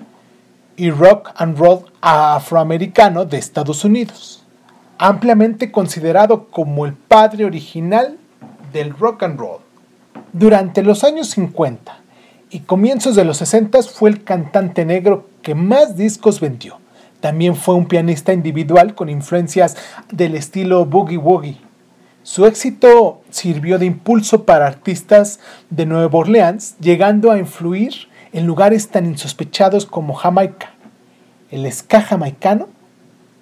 y 0.77 0.89
rock 0.89 1.31
and 1.35 1.57
roll 1.57 1.85
afroamericano 2.01 3.25
de 3.25 3.37
Estados 3.37 3.85
Unidos, 3.85 4.43
ampliamente 4.97 5.71
considerado 5.71 6.47
como 6.49 6.85
el 6.85 6.93
padre 6.93 7.45
original 7.45 8.17
del 8.73 8.91
rock 8.97 9.23
and 9.23 9.39
roll. 9.39 9.59
Durante 10.37 10.83
los 10.83 11.05
años 11.05 11.29
50 11.29 11.97
y 12.49 12.59
comienzos 12.59 13.15
de 13.15 13.23
los 13.23 13.37
60 13.37 13.81
fue 13.83 14.09
el 14.09 14.25
cantante 14.25 14.83
negro 14.83 15.29
que 15.41 15.55
más 15.55 15.95
discos 15.95 16.41
vendió. 16.41 16.77
También 17.21 17.55
fue 17.55 17.75
un 17.75 17.85
pianista 17.85 18.33
individual 18.33 18.95
con 18.95 19.07
influencias 19.07 19.77
del 20.11 20.35
estilo 20.35 20.85
boogie 20.85 21.15
woogie. 21.15 21.61
Su 22.23 22.45
éxito 22.47 23.21
sirvió 23.29 23.79
de 23.79 23.85
impulso 23.85 24.43
para 24.43 24.67
artistas 24.67 25.39
de 25.69 25.85
Nueva 25.85 26.19
Orleans, 26.19 26.75
llegando 26.81 27.31
a 27.31 27.37
influir 27.37 27.93
en 28.33 28.45
lugares 28.45 28.89
tan 28.89 29.05
insospechados 29.05 29.85
como 29.85 30.15
Jamaica. 30.15 30.73
El 31.49 31.71
ska 31.71 32.01
jamaicano 32.01 32.67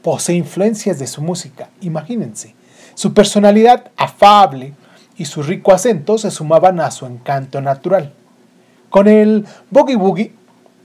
posee 0.03 0.35
influencias 0.35 0.99
de 0.99 1.07
su 1.07 1.23
música, 1.23 1.69
imagínense. 1.81 2.53
Su 2.93 3.15
personalidad 3.15 3.89
afable 3.97 4.73
y 5.17 5.25
su 5.25 5.43
rico 5.43 5.73
acento 5.73 6.17
se 6.17 6.31
sumaban 6.31 6.79
a 6.79 6.91
su 6.91 7.05
encanto 7.05 7.61
natural. 7.61 8.13
Con 8.89 9.07
el 9.07 9.45
boogie 9.69 9.95
woogie 9.95 10.33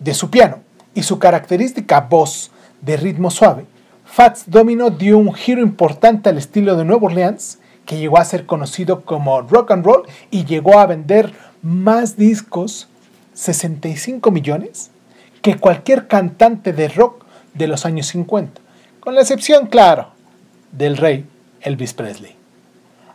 de 0.00 0.14
su 0.14 0.30
piano 0.30 0.60
y 0.94 1.02
su 1.02 1.18
característica 1.18 2.00
voz 2.00 2.50
de 2.80 2.96
ritmo 2.96 3.30
suave, 3.30 3.66
Fats 4.04 4.44
Domino 4.46 4.90
dio 4.90 5.18
un 5.18 5.34
giro 5.34 5.60
importante 5.60 6.28
al 6.28 6.38
estilo 6.38 6.76
de 6.76 6.84
Nueva 6.84 7.06
Orleans, 7.06 7.58
que 7.84 7.98
llegó 7.98 8.18
a 8.18 8.24
ser 8.24 8.46
conocido 8.46 9.02
como 9.02 9.42
rock 9.42 9.70
and 9.70 9.84
roll 9.84 10.02
y 10.30 10.44
llegó 10.44 10.78
a 10.78 10.86
vender 10.86 11.32
más 11.62 12.16
discos, 12.16 12.88
65 13.34 14.30
millones, 14.30 14.90
que 15.42 15.56
cualquier 15.56 16.08
cantante 16.08 16.72
de 16.72 16.88
rock 16.88 17.24
de 17.54 17.68
los 17.68 17.86
años 17.86 18.06
50, 18.08 18.60
con 19.00 19.14
la 19.14 19.20
excepción, 19.20 19.66
claro, 19.66 20.08
del 20.72 20.96
rey 20.96 21.26
Elvis 21.60 21.94
Presley. 21.94 22.38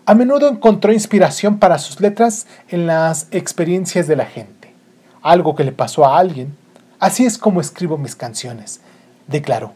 A 0.05 0.15
menudo 0.15 0.49
encontró 0.49 0.91
inspiración 0.91 1.59
para 1.59 1.79
sus 1.79 2.01
letras 2.01 2.45
en 2.67 2.87
las 2.87 3.27
experiencias 3.31 4.05
de 4.05 4.17
la 4.17 4.25
gente, 4.25 4.73
algo 5.21 5.55
que 5.55 5.63
le 5.63 5.71
pasó 5.71 6.05
a 6.05 6.17
alguien. 6.17 6.57
Así 6.99 7.25
es 7.25 7.37
como 7.37 7.61
escribo 7.61 7.97
mis 7.97 8.13
canciones, 8.13 8.81
declaró. 9.27 9.71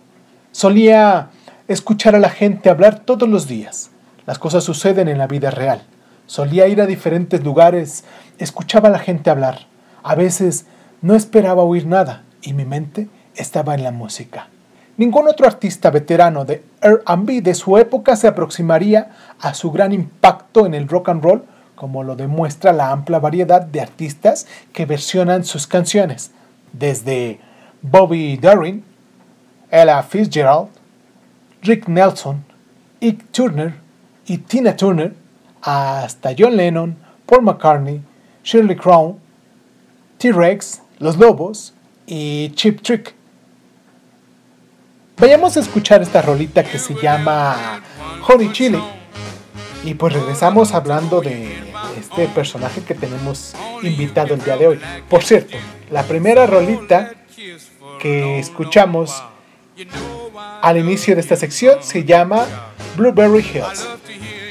Solía 0.51 1.29
escuchar 1.69 2.13
a 2.13 2.19
la 2.19 2.29
gente 2.29 2.69
hablar 2.69 2.99
todos 3.05 3.29
los 3.29 3.47
días. 3.47 3.89
Las 4.25 4.37
cosas 4.37 4.65
suceden 4.65 5.07
en 5.07 5.17
la 5.17 5.27
vida 5.27 5.49
real. 5.49 5.83
Solía 6.25 6.67
ir 6.67 6.81
a 6.81 6.87
diferentes 6.87 7.41
lugares, 7.45 8.03
escuchaba 8.37 8.89
a 8.89 8.91
la 8.91 8.99
gente 8.99 9.29
hablar. 9.29 9.67
A 10.03 10.15
veces 10.15 10.65
no 11.01 11.15
esperaba 11.15 11.63
oír 11.63 11.85
nada 11.85 12.23
y 12.41 12.51
mi 12.51 12.65
mente 12.65 13.07
estaba 13.35 13.75
en 13.75 13.83
la 13.83 13.91
música. 13.91 14.49
Ningún 14.97 15.27
otro 15.27 15.45
artista 15.45 15.91
veterano 15.91 16.43
de 16.43 16.63
RB 16.81 17.43
de 17.43 17.53
su 17.53 17.77
época 17.77 18.15
se 18.15 18.27
aproximaría 18.27 19.11
a 19.39 19.53
su 19.53 19.71
gran 19.71 19.93
impacto 19.93 20.65
en 20.65 20.73
el 20.73 20.87
rock 20.87 21.09
and 21.09 21.23
roll, 21.23 21.43
como 21.75 22.03
lo 22.03 22.15
demuestra 22.15 22.73
la 22.73 22.89
amplia 22.89 23.19
variedad 23.19 23.61
de 23.61 23.79
artistas 23.79 24.47
que 24.73 24.87
versionan 24.87 25.45
sus 25.45 25.67
canciones, 25.67 26.31
desde 26.73 27.39
Bobby 27.83 28.37
Darin, 28.37 28.83
Ella 29.69 30.01
Fitzgerald, 30.01 30.69
Rick 31.61 31.87
Nelson, 31.87 32.43
Ike 32.99 33.25
Turner 33.31 33.75
y 34.25 34.39
Tina 34.39 34.75
Turner, 34.75 35.13
hasta 35.61 36.33
John 36.35 36.57
Lennon, 36.57 36.97
Paul 37.27 37.43
McCartney, 37.43 38.01
Shirley 38.43 38.75
Crown, 38.75 39.19
T-Rex, 40.17 40.81
Los 40.97 41.17
Lobos 41.17 41.75
y 42.07 42.49
Chip 42.55 42.81
Trick. 42.81 43.16
Vayamos 45.19 45.57
a 45.57 45.61
escuchar 45.61 46.03
esta 46.03 46.21
rolita 46.21 46.63
que 46.63 46.77
se 46.77 46.93
llama 46.93 47.81
Honey 48.27 48.51
Chili. 48.51 48.79
Y 49.83 49.95
pues 49.95 50.13
regresamos 50.13 50.75
hablando 50.75 51.21
de 51.21 51.55
este 51.99 52.27
personaje 52.27 52.81
que 52.81 52.93
tenemos 52.93 53.55
invitado 53.81 54.35
el 54.35 54.43
día 54.43 54.57
de 54.57 54.67
hoy. 54.67 54.79
Por 55.09 55.23
cierto, 55.23 55.57
la 55.89 56.03
primera 56.03 56.45
rolita 56.45 57.13
que 57.99 58.37
escuchamos 58.37 59.23
al 60.61 60.77
inicio 60.77 61.15
de 61.15 61.21
esta 61.21 61.35
sección 61.35 61.81
se 61.81 62.03
llama 62.03 62.45
Blueberry 62.95 63.39
Hills. 63.39 63.87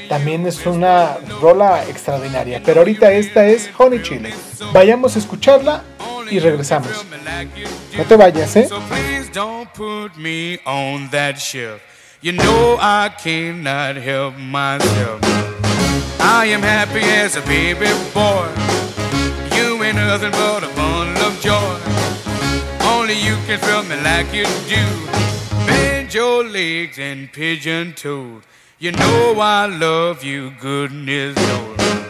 También 0.09 0.45
es 0.47 0.65
una 0.65 1.17
rola 1.41 1.85
extraordinaria, 1.85 2.61
pero 2.65 2.81
ahorita 2.81 3.13
esta 3.13 3.45
es 3.47 3.69
Honey 3.77 4.01
Chili. 4.01 4.33
Vayamos 4.73 5.15
a 5.15 5.19
escucharla 5.19 5.83
y 6.29 6.39
regresamos. 6.39 6.89
No 7.97 8.03
te 8.03 8.15
vayas, 8.15 8.55
¿eh? 8.55 8.67
So 8.67 8.79
please 8.81 9.29
don't 9.31 9.71
put 9.73 10.17
me 10.17 10.59
on 10.65 11.09
that 11.11 11.37
shelf. 11.37 11.81
You 12.21 12.33
know 12.33 12.77
I 12.79 13.09
cannot 13.09 13.95
help 13.97 14.37
myself. 14.37 15.21
I 16.19 16.45
am 16.45 16.61
happy 16.61 17.01
as 17.01 17.35
a 17.35 17.41
baby 17.41 17.87
boy. 18.13 18.47
You 19.55 19.83
ain't 19.83 19.95
nothing 19.95 20.31
but 20.31 20.63
a 20.63 20.69
bundle 20.75 21.25
of 21.25 21.39
joy. 21.39 21.79
Only 22.81 23.13
you 23.13 23.35
can 23.45 23.59
thrill 23.59 23.83
me 23.83 23.95
like 24.01 24.33
you 24.33 24.45
do. 24.67 24.85
Bend 25.65 26.13
your 26.13 26.43
legs 26.43 26.97
and 26.99 27.31
pigeon 27.31 27.93
toed. 27.93 28.43
You 28.79 28.91
know 28.91 29.39
I 29.39 29.65
love 29.65 30.23
you, 30.23 30.51
goodness 30.59 31.35
knows. 31.35 32.06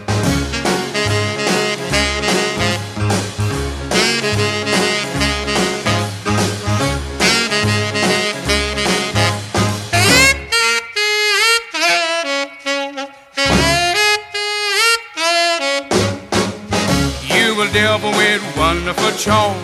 Wonderful 18.98 19.18
charm, 19.18 19.58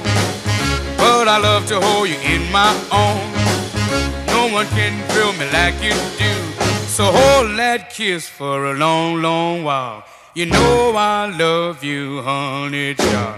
but 0.97 1.27
I 1.27 1.37
love 1.37 1.67
to 1.67 1.79
hold 1.79 2.09
you 2.09 2.15
in 2.15 2.51
my 2.51 2.71
arms. 2.91 3.75
No 4.27 4.53
one 4.53 4.67
can 4.67 5.07
thrill 5.09 5.33
me 5.33 5.49
like 5.51 5.75
you 5.81 5.93
do, 6.17 6.33
so 6.87 7.05
hold 7.05 7.57
that 7.57 7.89
kiss 7.91 8.27
for 8.27 8.65
a 8.71 8.73
long, 8.73 9.21
long 9.21 9.63
while. 9.63 10.03
You 10.35 10.47
know 10.47 10.93
I 10.95 11.35
love 11.37 11.83
you, 11.83 12.21
honey 12.21 12.95
child. 12.95 13.37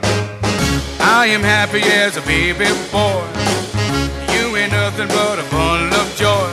I 1.00 1.28
am 1.28 1.42
happy 1.42 1.82
as 1.82 2.18
a 2.18 2.22
baby 2.22 2.66
boy. 2.92 3.26
You 4.34 4.56
ain't 4.56 4.72
nothing 4.72 5.08
but 5.10 5.40
a 5.40 5.44
bundle 5.52 6.00
of 6.00 6.16
joy. 6.16 6.52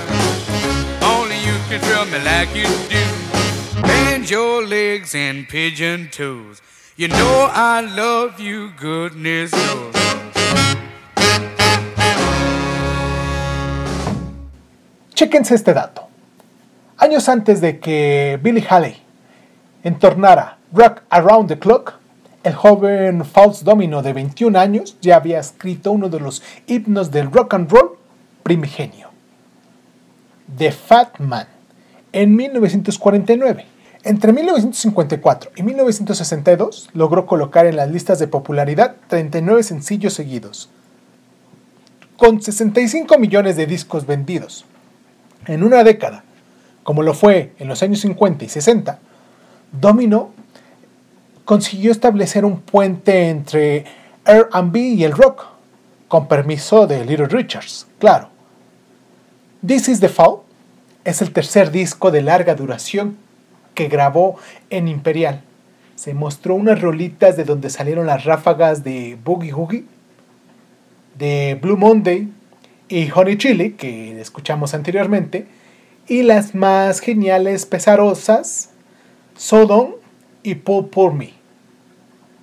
Only 1.03 1.37
you 1.39 1.57
can 1.69 1.81
thrill 1.81 2.07
me 2.07 2.19
like 2.25 2.55
you 2.55 2.67
do. 2.89 3.83
Bend 3.83 4.29
your 4.31 4.67
legs 4.67 5.15
and 5.15 5.49
pigeon 5.49 6.09
toes. 6.11 6.61
You 6.95 7.09
know 7.09 7.49
I 7.51 7.81
love 7.97 8.39
you, 8.39 8.71
goodness 8.79 9.51
knows. 9.51 9.95
Chéquense 15.15 15.55
este 15.55 15.73
dato. 15.73 16.03
Años 16.99 17.31
antes 17.31 17.63
de 17.63 17.81
que 17.81 18.39
Billy 18.43 18.63
Haley 18.69 18.97
entornara 19.83 20.59
Rock 20.71 21.05
Around 21.09 21.49
the 21.49 21.59
Clock, 21.59 21.95
el 22.45 22.55
joven 22.55 23.25
Fausto 23.25 23.65
Domino 23.65 24.03
de 24.03 24.13
21 24.13 24.59
años 24.59 24.99
ya 25.01 25.17
había 25.17 25.41
escrito 25.41 25.93
uno 25.93 26.11
de 26.11 26.21
los 26.21 26.43
himnos 26.67 27.11
del 27.11 27.33
rock 27.33 27.55
and 27.55 27.73
roll 27.73 27.97
primigenio, 28.43 29.09
The 30.59 30.71
Fat 30.71 31.19
Man, 31.21 31.47
en 32.13 32.37
1949. 32.37 33.72
Entre 34.05 34.33
1954 34.33 35.53
y 35.55 35.63
1962 35.63 36.91
logró 36.93 37.25
colocar 37.25 37.67
en 37.67 37.77
las 37.77 37.89
listas 37.89 38.19
de 38.19 38.27
popularidad 38.27 38.97
39 39.07 39.63
sencillos 39.63 40.13
seguidos, 40.13 40.71
con 42.17 42.43
65 42.43 43.17
millones 43.19 43.57
de 43.57 43.67
discos 43.67 44.05
vendidos. 44.05 44.65
En 45.47 45.63
una 45.63 45.85
década, 45.85 46.25
como 46.83 47.03
lo 47.03 47.15
fue 47.15 47.53
en 47.59 47.69
los 47.69 47.81
años 47.85 48.01
50 48.01 48.45
y 48.45 48.49
60, 48.49 48.99
Domino 49.71 50.33
consiguió 51.45 51.93
establecer 51.93 52.45
un 52.45 52.61
puente 52.61 53.29
entre 53.29 53.85
RB 54.25 54.77
y 54.77 55.05
el 55.05 55.13
rock, 55.13 55.47
con 56.09 56.27
permiso 56.27 56.89
de 56.89 57.05
Little 57.05 57.27
Richards, 57.27 57.87
claro. 58.01 58.31
This 59.65 59.89
is 59.89 60.01
the 60.01 60.09
Fall 60.09 60.41
es 61.05 61.23
el 61.23 61.33
tercer 61.33 61.71
disco 61.71 62.11
de 62.11 62.23
larga 62.23 62.57
duración 62.57 63.17
que 63.75 63.89
grabó 63.89 64.37
en 64.71 64.89
Imperial. 64.89 65.43
Se 65.95 66.15
mostró 66.15 66.55
unas 66.55 66.81
rolitas 66.81 67.37
de 67.37 67.45
donde 67.45 67.71
salieron 67.71 68.07
las 68.07 68.25
ráfagas 68.25 68.83
de 68.83 69.19
Boogie 69.23 69.53
Woogie, 69.53 69.85
de 71.19 71.59
Blue 71.61 71.77
Monday 71.77 72.33
y 72.89 73.11
Honey 73.11 73.37
Chili, 73.37 73.73
que 73.73 74.21
escuchamos 74.21 74.75
anteriormente, 74.75 75.47
y 76.09 76.23
las 76.23 76.55
más 76.55 77.01
geniales 77.01 77.67
pesarosas, 77.67 78.71
Sodom 79.37 79.93
y 80.43 80.57
Pull 80.57 80.89
Por 80.89 81.15
Me. 81.15 81.33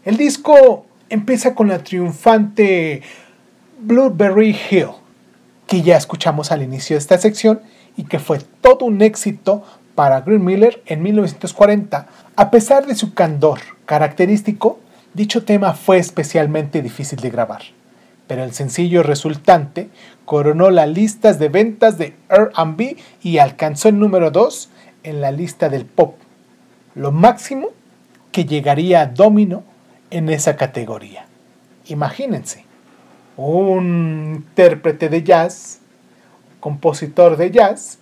El 0.05 0.17
disco 0.17 0.85
empieza 1.09 1.53
con 1.55 1.67
la 1.67 1.83
triunfante 1.83 3.01
Blueberry 3.79 4.55
Hill, 4.69 4.89
que 5.67 5.81
ya 5.81 5.97
escuchamos 5.97 6.51
al 6.51 6.63
inicio 6.63 6.95
de 6.95 6.99
esta 6.99 7.17
sección 7.17 7.61
y 7.95 8.05
que 8.05 8.19
fue 8.19 8.39
todo 8.61 8.85
un 8.85 9.01
éxito 9.01 9.63
para 9.95 10.21
Green 10.21 10.43
Miller 10.43 10.81
en 10.85 11.01
1940, 11.01 12.07
a 12.35 12.51
pesar 12.51 12.85
de 12.85 12.95
su 12.95 13.13
candor 13.13 13.59
característico, 13.85 14.79
dicho 15.13 15.43
tema 15.43 15.73
fue 15.73 15.97
especialmente 15.97 16.81
difícil 16.81 17.19
de 17.19 17.29
grabar, 17.29 17.61
pero 18.27 18.43
el 18.43 18.53
sencillo 18.53 19.03
resultante 19.03 19.89
coronó 20.25 20.69
las 20.69 20.87
listas 20.87 21.39
de 21.39 21.49
ventas 21.49 21.97
de 21.97 22.15
RB 22.29 22.97
y 23.21 23.37
alcanzó 23.39 23.89
el 23.89 23.99
número 23.99 24.31
2 24.31 24.69
en 25.03 25.21
la 25.21 25.31
lista 25.31 25.69
del 25.69 25.85
pop, 25.85 26.15
lo 26.95 27.11
máximo 27.11 27.69
que 28.31 28.45
llegaría 28.45 29.01
a 29.01 29.05
Domino 29.07 29.63
en 30.11 30.29
esa 30.29 30.55
categoría. 30.55 31.25
Imagínense, 31.87 32.65
un 33.37 34.33
intérprete 34.35 35.09
de 35.09 35.23
jazz, 35.23 35.79
compositor 36.59 37.37
de 37.37 37.51
jazz, 37.51 37.98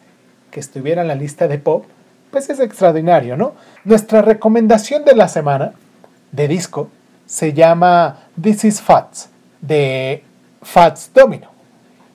que 0.57 0.61
estuviera 0.61 1.03
en 1.03 1.07
la 1.07 1.13
lista 1.13 1.47
de 1.47 1.59
pop, 1.59 1.85
pues 2.31 2.49
es 2.49 2.59
extraordinario, 2.59 3.37
¿no? 3.37 3.53
Nuestra 3.83 4.23
recomendación 4.23 5.05
de 5.05 5.15
la 5.15 5.27
semana 5.27 5.73
de 6.31 6.47
disco 6.47 6.89
se 7.27 7.53
llama 7.53 8.21
This 8.41 8.65
is 8.65 8.81
Fats, 8.81 9.29
de 9.61 10.23
Fats 10.63 11.11
Domino. 11.13 11.49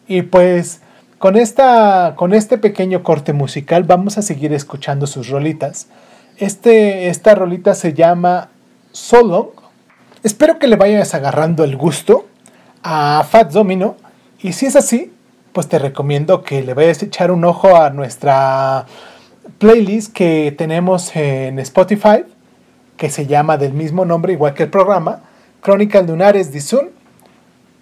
Y 0.09 0.23
pues 0.23 0.81
con, 1.19 1.37
esta, 1.37 2.15
con 2.17 2.35
este 2.35 2.59
pequeño 2.59 3.05
corte 3.05 3.33
musical 3.33 3.85
vamos 3.85 4.19
a 4.19 4.23
seguir 4.23 4.53
escuchando 4.53 5.07
sus 5.07 5.29
rolitas. 5.29 5.87
Este, 6.37 7.11
esta 7.11 7.37
rolita 7.37 7.77
se 7.77 7.95
llama 7.95 8.49
Solo. 8.91 9.53
Espero 10.25 10.59
que 10.59 10.67
le 10.67 10.75
vayas 10.75 11.15
agarrando 11.15 11.63
el 11.63 11.77
gusto 11.77 12.27
a 12.83 13.25
Fats 13.31 13.55
Domino. 13.55 13.95
Y 14.41 14.53
si 14.55 14.67
es 14.67 14.75
así, 14.75 15.12
pues 15.53 15.69
te 15.69 15.79
recomiendo 15.79 16.43
que 16.43 16.63
le 16.63 16.75
vayas 16.75 17.03
a 17.03 17.07
echar 17.07 17.31
un 17.31 17.45
ojo 17.45 17.77
a 17.77 17.91
nuestra 17.91 18.87
playlist 19.59 20.13
que 20.13 20.55
tenemos 20.57 21.15
en 21.15 21.59
Spotify, 21.59 22.25
que 22.97 23.11
se 23.11 23.27
llama 23.27 23.59
del 23.59 23.73
mismo 23.73 24.05
nombre, 24.05 24.33
igual 24.33 24.55
que 24.55 24.65
el 24.65 24.71
programa, 24.71 25.23
Crónicas 25.61 26.07
Lunares 26.07 26.53
de 26.53 26.61
Zoom. 26.61 26.87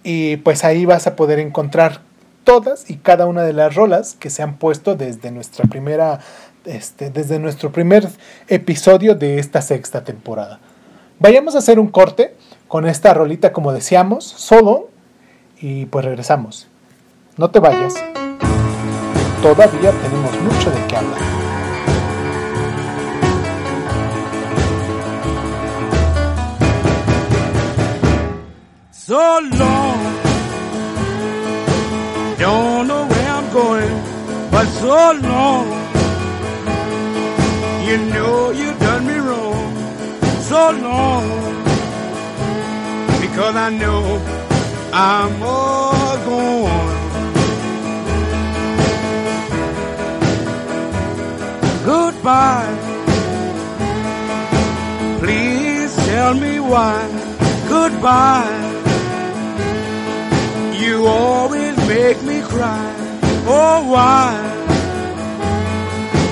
Y 0.02 0.38
pues 0.38 0.64
ahí 0.64 0.86
vas 0.86 1.06
a 1.06 1.14
poder 1.14 1.38
encontrar 1.38 2.00
todas 2.44 2.90
y 2.90 2.96
cada 2.96 3.26
una 3.26 3.42
de 3.42 3.52
las 3.52 3.74
rolas 3.74 4.16
que 4.18 4.30
se 4.30 4.42
han 4.42 4.56
puesto 4.56 4.96
desde 4.96 5.30
nuestra 5.30 5.66
primera, 5.66 6.20
este, 6.64 7.10
desde 7.10 7.38
nuestro 7.38 7.70
primer 7.70 8.08
episodio 8.48 9.14
de 9.14 9.38
esta 9.38 9.60
sexta 9.60 10.02
temporada. 10.04 10.58
Vayamos 11.18 11.54
a 11.54 11.58
hacer 11.58 11.78
un 11.78 11.88
corte 11.88 12.34
con 12.66 12.86
esta 12.86 13.12
rolita, 13.12 13.52
como 13.52 13.72
decíamos, 13.72 14.24
solo, 14.24 14.88
y 15.60 15.84
pues 15.86 16.06
regresamos. 16.06 16.69
No 17.40 17.48
te 17.48 17.58
vayas. 17.58 17.94
Todavía 19.40 19.92
tenemos 19.92 20.42
mucho 20.42 20.70
de 20.70 20.86
qué 20.86 20.96
hablar. 20.98 21.18
So 28.92 29.40
long, 29.56 29.98
don't 32.38 32.86
know 32.86 33.06
where 33.08 33.28
I'm 33.30 33.50
going, 33.54 34.02
but 34.50 34.66
so 34.78 35.12
long, 35.14 35.66
you 37.86 37.96
know 38.12 38.50
you 38.50 38.70
done 38.78 39.06
me 39.06 39.14
wrong. 39.14 39.74
So 40.46 40.72
long, 40.72 41.24
because 43.18 43.56
I 43.56 43.70
know 43.70 44.20
I'm 44.92 45.42
all 45.42 46.18
gone. 46.26 46.89
Goodbye. 52.22 52.76
Please 55.20 55.96
tell 56.04 56.34
me 56.34 56.60
why. 56.60 57.00
Goodbye. 57.66 58.60
You 60.78 61.06
always 61.06 61.78
make 61.88 62.22
me 62.22 62.42
cry. 62.42 62.94
Oh, 63.46 63.88
why? 63.90 64.36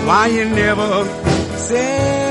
Why 0.05 0.27
you 0.27 0.45
never 0.51 1.07
satisfied? 1.57 2.29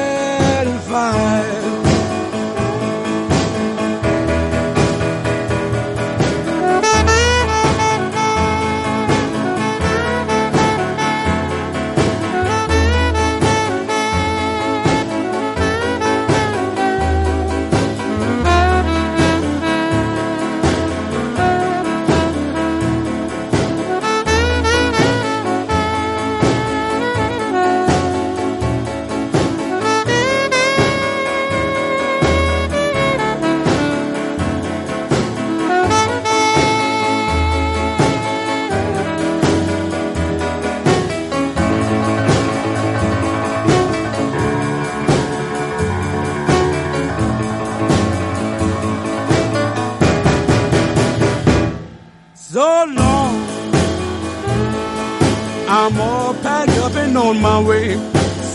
I'm 55.87 56.01
all 56.01 56.33
packed 56.43 56.77
up 56.79 56.93
and 56.97 57.17
on 57.17 57.41
my 57.41 57.61
way. 57.61 57.95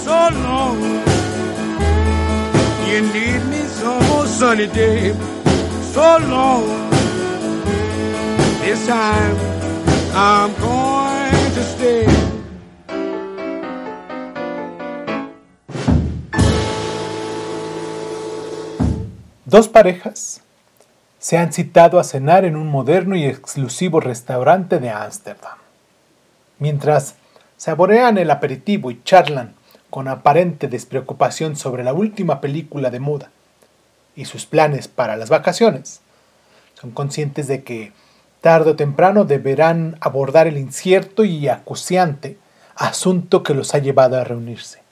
So 0.05 0.29
long. 0.45 0.79
You 2.87 3.01
need 3.01 3.41
me 3.49 3.63
some 3.79 4.07
more 4.09 4.27
sunny 4.27 4.67
day. 4.67 5.15
So 5.95 6.19
long. 6.29 6.67
This 8.61 8.87
time 8.87 9.37
I'm 10.15 10.53
going 10.61 11.53
to 11.57 11.63
stay. 11.63 12.07
Dos 19.47 19.69
parejas 19.69 20.43
se 21.19 21.39
han 21.39 21.55
citado 21.55 21.99
a 21.99 22.05
cenar 22.05 22.45
en 22.45 22.57
un 22.57 22.67
moderno 22.67 23.17
y 23.17 23.25
exclusivo 23.25 24.01
restaurante 24.01 24.79
de 24.81 24.91
Ámsterdam. 24.91 25.57
Mientras 26.59 27.22
saborean 27.63 28.19
el 28.19 28.29
aperitivo 28.33 28.91
y 28.91 29.01
charlan 29.05 29.55
con 29.89 30.09
aparente 30.09 30.67
despreocupación 30.67 31.55
sobre 31.55 31.85
la 31.85 31.93
última 31.93 32.41
película 32.41 32.91
de 32.91 32.99
moda 32.99 33.31
y 34.17 34.25
sus 34.25 34.47
planes 34.47 34.89
para 34.89 35.17
las 35.17 35.31
vacaciones, 35.31 36.01
son 36.81 36.91
conscientes 36.91 37.47
de 37.47 37.63
que 37.63 37.93
tarde 38.41 38.73
o 38.73 38.75
temprano 38.75 39.25
deberán 39.25 39.97
abordar 40.01 40.49
el 40.49 40.59
incierto 40.59 41.23
y 41.25 41.47
acuciante 41.47 42.37
asunto 42.75 43.45
que 43.45 43.55
los 43.55 43.77
ha 43.77 43.79
llevado 43.79 44.19
a 44.19 44.25
reunirse, 44.25 44.83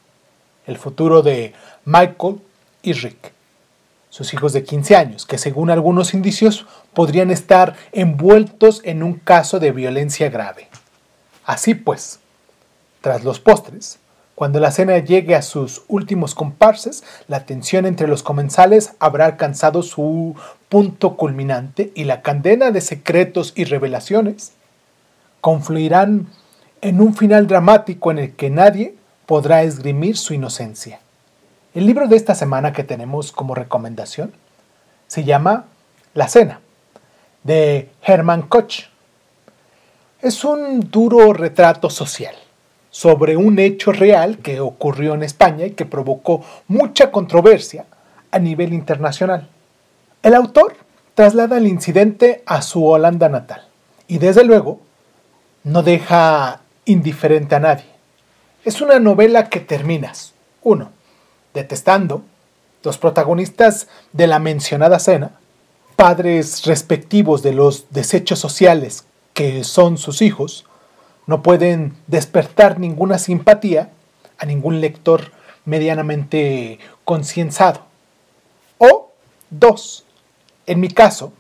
el 0.69 0.79
futuro 0.79 1.23
de 1.23 1.55
Michael 1.85 2.41
y 2.85 2.93
Rick 2.93 3.33
sus 4.11 4.33
hijos 4.33 4.53
de 4.53 4.63
15 4.63 4.95
años, 4.95 5.27
que 5.27 5.39
según 5.39 5.71
algunos 5.71 6.15
indicios 6.15 6.67
podrían 6.95 7.33
estar 7.33 7.75
envueltos 7.91 8.81
en 8.85 9.03
un 9.03 9.15
caso 9.15 9.59
de 9.59 9.73
violencia 9.73 10.29
grave. 10.31 10.69
Así 11.45 11.75
pues, 11.75 12.21
tras 13.01 13.25
los 13.25 13.41
postres, 13.41 13.99
cuando 14.41 14.59
la 14.59 14.71
cena 14.71 14.97
llegue 14.97 15.35
a 15.35 15.43
sus 15.43 15.83
últimos 15.87 16.35
comparses, 16.35 17.05
la 17.29 17.45
tensión 17.45 17.85
entre 17.85 18.09
los 18.09 18.23
comensales 18.23 18.95
habrá 18.99 19.27
alcanzado 19.27 19.83
su 19.83 20.35
punto 20.71 21.19
culminante 21.19 21.93
y 21.95 22.05
la 22.05 22.23
cadena 22.23 22.71
de 22.71 22.81
secretos 22.81 23.53
y 23.55 23.65
revelaciones 23.65 24.53
confluirán 25.43 26.29
en 26.81 27.03
un 27.03 27.15
final 27.15 27.49
dramático 27.49 28.11
en 28.11 28.19
el 28.19 28.35
que 28.35 28.49
nadie 28.49 28.95
podrá 29.27 29.63
esgrimir 29.63 30.17
su 30.17 30.33
inocencia. 30.33 31.01
El 31.75 31.85
libro 31.85 32.09
de 32.09 32.17
esta 32.17 32.35
semana 32.35 32.73
que 32.73 32.83
tenemos 32.83 33.33
como 33.33 33.55
recomendación 33.55 34.33
se 35.07 35.25
llama 35.25 35.67
La 36.15 36.29
Cena, 36.29 36.61
de 37.43 37.91
Hermann 38.03 38.49
Koch. 38.49 38.85
Es 40.23 40.45
un 40.45 40.81
duro 40.91 41.35
retrato 41.35 41.91
social 41.91 42.35
sobre 42.91 43.37
un 43.37 43.59
hecho 43.59 43.93
real 43.93 44.39
que 44.39 44.61
ocurrió 44.61 45.15
en 45.15 45.23
España 45.23 45.67
y 45.67 45.73
que 45.73 45.87
provocó 45.87 46.45
mucha 46.67 47.11
controversia 47.11 47.87
a 48.31 48.39
nivel 48.39 48.73
internacional. 48.73 49.49
El 50.23 50.35
autor 50.35 50.77
traslada 51.15 51.59
el 51.59 51.67
incidente 51.67 52.43
a 52.47 52.63
su 52.63 52.85
Holanda 52.85 53.29
natal 53.29 53.67
y 54.09 54.19
desde 54.19 54.45
luego 54.45 54.81
no 55.65 55.83
deja 55.83 56.61
indiferente 56.85 57.55
a 57.55 57.61
nadie. 57.61 57.87
Es 58.65 58.81
una 58.81 58.99
novela 58.99 59.49
que 59.49 59.61
terminas, 59.61 60.35
uno, 60.63 60.91
detestando 61.55 62.23
Los 62.83 62.97
protagonistas 62.97 63.89
de 64.15 64.27
la 64.27 64.39
mencionada 64.39 64.99
cena, 64.99 65.33
padres 65.97 66.65
respectivos 66.65 67.43
de 67.43 67.53
los 67.53 67.91
desechos 67.91 68.39
sociales 68.39 69.05
que 69.35 69.65
son 69.65 69.99
sus 69.99 70.23
hijos, 70.23 70.65
no 71.27 71.43
pueden 71.43 71.95
despertar 72.07 72.79
ninguna 72.79 73.19
simpatía 73.19 73.91
a 74.39 74.47
ningún 74.47 74.81
lector 74.81 75.33
medianamente 75.65 76.79
concienzado. 77.05 77.83
O, 78.79 79.13
dos, 79.51 80.05
en 80.67 80.81
mi 80.81 80.89
caso, 80.89 81.33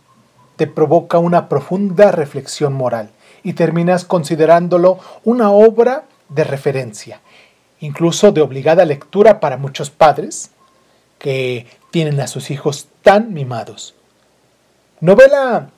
te 0.56 0.66
provoca 0.66 1.18
una 1.18 1.48
profunda 1.48 2.12
reflexión 2.12 2.74
moral 2.74 3.10
y 3.42 3.54
terminas 3.54 4.04
considerándolo 4.04 4.98
una 5.24 5.50
obra 5.50 6.04
de 6.28 6.44
referencia, 6.44 7.20
incluso 7.80 8.32
de 8.32 8.42
obligada 8.42 8.84
lectura 8.84 9.40
para 9.40 9.56
muchos 9.56 9.90
padres 9.90 10.50
que 11.18 11.66
tienen 11.90 12.20
a 12.20 12.26
sus 12.26 12.50
hijos 12.50 12.88
tan 13.02 13.32
mimados. 13.32 13.94
Novela 15.00 15.70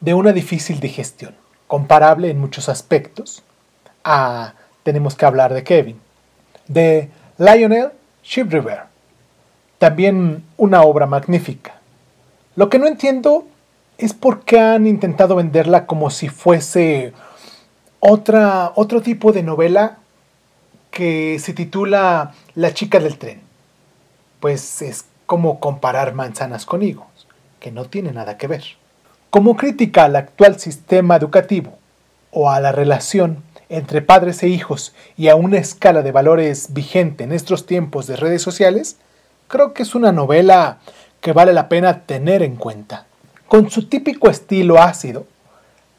de 0.00 0.14
una 0.14 0.32
difícil 0.32 0.80
digestión, 0.80 1.34
comparable 1.66 2.30
en 2.30 2.40
muchos 2.40 2.68
aspectos 2.68 3.42
a 4.04 4.54
Tenemos 4.82 5.14
que 5.14 5.26
hablar 5.26 5.52
de 5.52 5.62
Kevin, 5.62 6.00
de 6.66 7.10
Lionel 7.38 7.90
Shipriver. 8.22 8.84
También 9.78 10.44
una 10.56 10.82
obra 10.82 11.06
magnífica. 11.06 11.74
Lo 12.56 12.68
que 12.68 12.78
no 12.78 12.86
entiendo 12.86 13.46
es 13.98 14.14
por 14.14 14.44
qué 14.44 14.58
han 14.58 14.86
intentado 14.86 15.36
venderla 15.36 15.86
como 15.86 16.10
si 16.10 16.28
fuese 16.28 17.12
otra, 18.00 18.72
otro 18.74 19.02
tipo 19.02 19.32
de 19.32 19.42
novela 19.42 19.98
que 20.90 21.38
se 21.38 21.52
titula 21.52 22.32
La 22.54 22.72
chica 22.72 22.98
del 22.98 23.18
tren. 23.18 23.42
Pues 24.40 24.82
es 24.82 25.04
como 25.26 25.60
comparar 25.60 26.14
manzanas 26.14 26.64
con 26.64 26.82
higos 26.82 27.06
que 27.60 27.70
no 27.70 27.84
tiene 27.84 28.12
nada 28.12 28.36
que 28.38 28.48
ver. 28.48 28.64
Como 29.28 29.56
crítica 29.56 30.04
al 30.04 30.16
actual 30.16 30.58
sistema 30.58 31.16
educativo 31.16 31.78
o 32.32 32.50
a 32.50 32.58
la 32.58 32.72
relación 32.72 33.44
entre 33.70 34.02
padres 34.02 34.42
e 34.42 34.48
hijos 34.48 34.92
y 35.16 35.28
a 35.28 35.36
una 35.36 35.56
escala 35.56 36.02
de 36.02 36.12
valores 36.12 36.74
vigente 36.74 37.24
en 37.24 37.32
estos 37.32 37.64
tiempos 37.64 38.06
de 38.06 38.16
redes 38.16 38.42
sociales, 38.42 38.96
creo 39.48 39.72
que 39.72 39.84
es 39.84 39.94
una 39.94 40.12
novela 40.12 40.80
que 41.20 41.32
vale 41.32 41.52
la 41.52 41.68
pena 41.68 42.00
tener 42.00 42.42
en 42.42 42.56
cuenta. 42.56 43.06
Con 43.46 43.70
su 43.70 43.86
típico 43.86 44.28
estilo 44.28 44.82
ácido, 44.82 45.26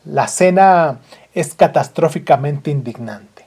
la 0.03 0.27
cena 0.27 0.99
es 1.33 1.53
catastróficamente 1.53 2.71
indignante, 2.71 3.45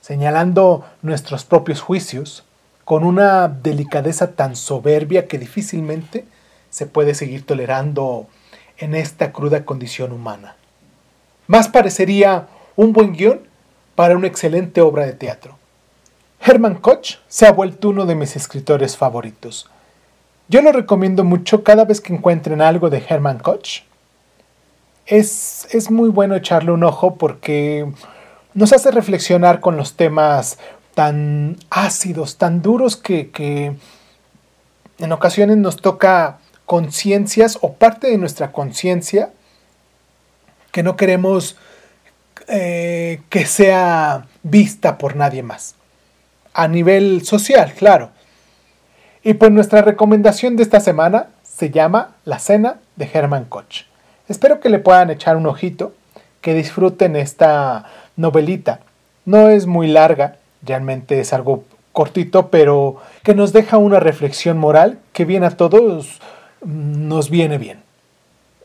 señalando 0.00 0.84
nuestros 1.02 1.44
propios 1.44 1.80
juicios 1.80 2.44
con 2.84 3.02
una 3.02 3.48
delicadeza 3.48 4.32
tan 4.32 4.54
soberbia 4.54 5.26
que 5.26 5.38
difícilmente 5.38 6.24
se 6.70 6.86
puede 6.86 7.14
seguir 7.14 7.44
tolerando 7.44 8.28
en 8.78 8.94
esta 8.94 9.32
cruda 9.32 9.64
condición 9.64 10.12
humana. 10.12 10.54
Más 11.48 11.68
parecería 11.68 12.46
un 12.76 12.92
buen 12.92 13.14
guion 13.14 13.40
para 13.96 14.16
una 14.16 14.28
excelente 14.28 14.80
obra 14.80 15.04
de 15.06 15.14
teatro. 15.14 15.58
Herman 16.40 16.76
Koch 16.76 17.16
se 17.26 17.46
ha 17.46 17.52
vuelto 17.52 17.88
uno 17.88 18.06
de 18.06 18.14
mis 18.14 18.36
escritores 18.36 18.96
favoritos. 18.96 19.68
Yo 20.48 20.62
lo 20.62 20.70
recomiendo 20.70 21.24
mucho 21.24 21.64
cada 21.64 21.84
vez 21.84 22.00
que 22.00 22.14
encuentren 22.14 22.62
algo 22.62 22.88
de 22.88 23.04
Herman 23.08 23.40
Koch. 23.40 23.82
Es, 25.06 25.66
es 25.72 25.90
muy 25.90 26.08
bueno 26.08 26.36
echarle 26.36 26.70
un 26.70 26.84
ojo 26.84 27.16
porque 27.16 27.90
nos 28.54 28.72
hace 28.72 28.92
reflexionar 28.92 29.60
con 29.60 29.76
los 29.76 29.94
temas 29.94 30.58
tan 30.94 31.56
ácidos, 31.70 32.36
tan 32.36 32.62
duros 32.62 32.96
que, 32.96 33.30
que 33.30 33.74
en 34.98 35.12
ocasiones 35.12 35.56
nos 35.56 35.76
toca 35.76 36.38
conciencias 36.64 37.58
o 37.60 37.72
parte 37.72 38.08
de 38.08 38.18
nuestra 38.18 38.52
conciencia 38.52 39.30
que 40.72 40.82
no 40.82 40.96
queremos 40.96 41.56
eh, 42.48 43.20
que 43.28 43.46
sea 43.46 44.26
vista 44.42 44.98
por 44.98 45.16
nadie 45.16 45.42
más. 45.42 45.74
A 46.54 46.68
nivel 46.68 47.24
social, 47.24 47.72
claro. 47.74 48.10
Y 49.22 49.34
pues 49.34 49.50
nuestra 49.50 49.82
recomendación 49.82 50.56
de 50.56 50.62
esta 50.62 50.80
semana 50.80 51.28
se 51.42 51.70
llama 51.70 52.14
La 52.24 52.38
Cena 52.38 52.76
de 52.96 53.10
Herman 53.12 53.44
Koch. 53.46 53.84
Espero 54.28 54.60
que 54.60 54.68
le 54.68 54.78
puedan 54.78 55.10
echar 55.10 55.36
un 55.36 55.46
ojito, 55.46 55.94
que 56.40 56.54
disfruten 56.54 57.16
esta 57.16 57.86
novelita. 58.16 58.80
No 59.24 59.48
es 59.48 59.66
muy 59.66 59.88
larga, 59.88 60.36
realmente 60.62 61.20
es 61.20 61.32
algo 61.32 61.64
cortito, 61.92 62.48
pero 62.50 63.00
que 63.22 63.34
nos 63.34 63.52
deja 63.52 63.78
una 63.78 64.00
reflexión 64.00 64.58
moral 64.58 64.98
que 65.12 65.24
viene 65.24 65.46
a 65.46 65.56
todos 65.56 66.20
nos 66.66 67.30
viene 67.30 67.58
bien. 67.58 67.82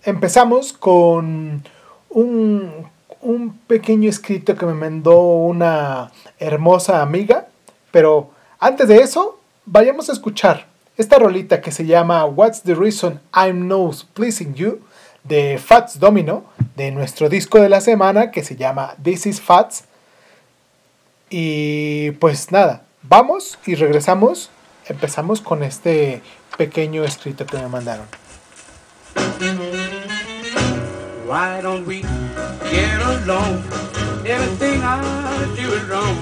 Empezamos 0.03 0.73
con 0.73 1.63
un, 2.09 2.71
un 3.21 3.57
pequeño 3.67 4.09
escrito 4.09 4.55
que 4.55 4.65
me 4.65 4.73
mandó 4.73 5.19
una 5.19 6.11
hermosa 6.39 7.01
amiga, 7.01 7.47
pero 7.91 8.31
antes 8.59 8.87
de 8.87 8.97
eso, 8.97 9.39
vayamos 9.65 10.09
a 10.09 10.13
escuchar 10.13 10.67
esta 10.97 11.17
rolita 11.17 11.61
que 11.61 11.71
se 11.71 11.85
llama 11.85 12.25
What's 12.25 12.61
the 12.63 12.75
Reason 12.75 13.19
I'm 13.33 13.67
Not 13.67 14.05
Pleasing 14.13 14.53
You 14.55 14.81
de 15.23 15.59
Fats 15.63 15.99
Domino, 15.99 16.45
de 16.75 16.91
nuestro 16.91 17.29
disco 17.29 17.59
de 17.59 17.69
la 17.69 17.81
semana 17.81 18.31
que 18.31 18.43
se 18.43 18.55
llama 18.55 18.95
This 19.01 19.25
is 19.25 19.41
Fats. 19.41 19.85
Y 21.29 22.11
pues 22.11 22.51
nada, 22.51 22.83
vamos 23.03 23.57
y 23.65 23.75
regresamos. 23.75 24.49
Empezamos 24.87 25.41
con 25.41 25.63
este 25.63 26.21
pequeño 26.57 27.03
escrito 27.03 27.45
que 27.45 27.57
me 27.57 27.67
mandaron. 27.67 28.05
Why 31.31 31.61
don't 31.61 31.85
we 31.85 32.01
get 32.01 32.99
along? 32.99 33.63
Everything 34.27 34.81
I 34.83 34.99
do 35.55 35.65
is 35.71 35.83
wrong. 35.87 36.17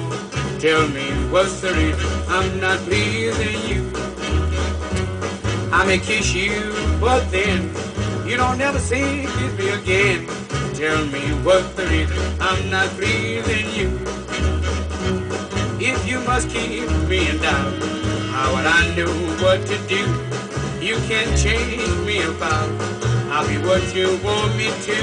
Tell 0.59 0.87
me 0.89 1.09
what's 1.31 1.61
the 1.61 1.73
reason 1.73 2.05
I'm 2.27 2.59
not 2.59 2.77
pleasing 2.85 3.57
you? 3.67 3.91
I 5.73 5.83
may 5.87 5.97
kiss 5.97 6.35
you, 6.35 6.75
but 7.01 7.25
then 7.31 7.73
you 8.23 8.37
don't 8.37 8.59
never 8.59 8.77
see 8.77 9.25
kiss 9.25 9.57
me 9.57 9.69
again. 9.69 10.27
Tell 10.75 11.03
me 11.07 11.21
what's 11.41 11.73
the 11.73 11.87
reason 11.87 12.15
I'm 12.39 12.69
not 12.69 12.87
pleasing 12.89 13.65
you? 13.73 13.89
If 15.81 16.07
you 16.07 16.19
must 16.19 16.49
keep 16.51 16.87
me 17.09 17.29
in 17.29 17.41
doubt. 17.41 17.73
How 18.29 18.53
would 18.53 18.67
I 18.67 18.93
know 18.95 19.11
what 19.41 19.65
to 19.65 19.77
do? 19.87 20.05
You 20.85 20.97
can't 21.09 21.35
change 21.35 21.97
me 22.05 22.21
about. 22.21 23.18
I'll 23.31 23.47
be 23.47 23.59
what 23.59 23.95
you 23.95 24.17
want 24.23 24.55
me 24.57 24.71
to. 24.87 24.95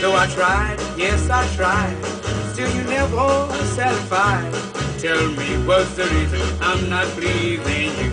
Though 0.00 0.16
I 0.16 0.26
tried, 0.28 0.78
yes 0.96 1.28
I 1.28 1.46
tried. 1.54 1.94
Still 2.52 2.74
you 2.74 2.84
never 2.84 3.52
satisfied. 3.74 4.50
Tell 4.98 5.28
me 5.32 5.58
what's 5.66 5.94
the 5.94 6.04
reason 6.04 6.40
I'm 6.60 6.88
not 6.88 7.06
pleasing 7.08 7.94
you. 7.98 8.12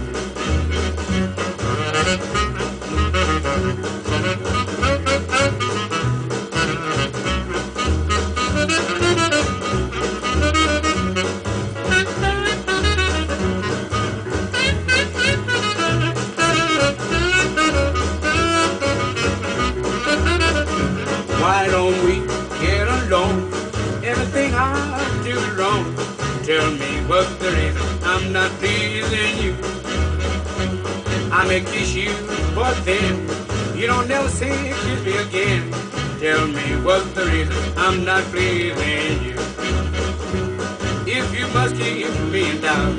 What's 27.09 27.33
the 27.37 27.49
reason 27.49 27.87
I'm 28.03 28.31
not 28.31 28.51
pleasing 28.61 29.43
you. 29.43 29.55
I 31.33 31.43
may 31.47 31.61
kiss 31.61 31.95
you, 31.95 32.13
but 32.53 32.75
then 32.85 33.15
you 33.75 33.87
don't 33.87 34.07
never 34.07 34.29
say 34.29 34.53
kiss 34.83 35.03
me 35.03 35.17
again. 35.17 35.71
Tell 36.19 36.47
me 36.47 36.67
what's 36.85 37.09
the 37.13 37.25
reason 37.25 37.57
I'm 37.77 38.05
not 38.05 38.23
pleasing 38.25 39.23
you. 39.25 39.35
If 41.07 41.25
you 41.37 41.47
must 41.47 41.75
keep 41.75 42.13
me 42.31 42.51
in 42.51 42.61
doubt, 42.61 42.93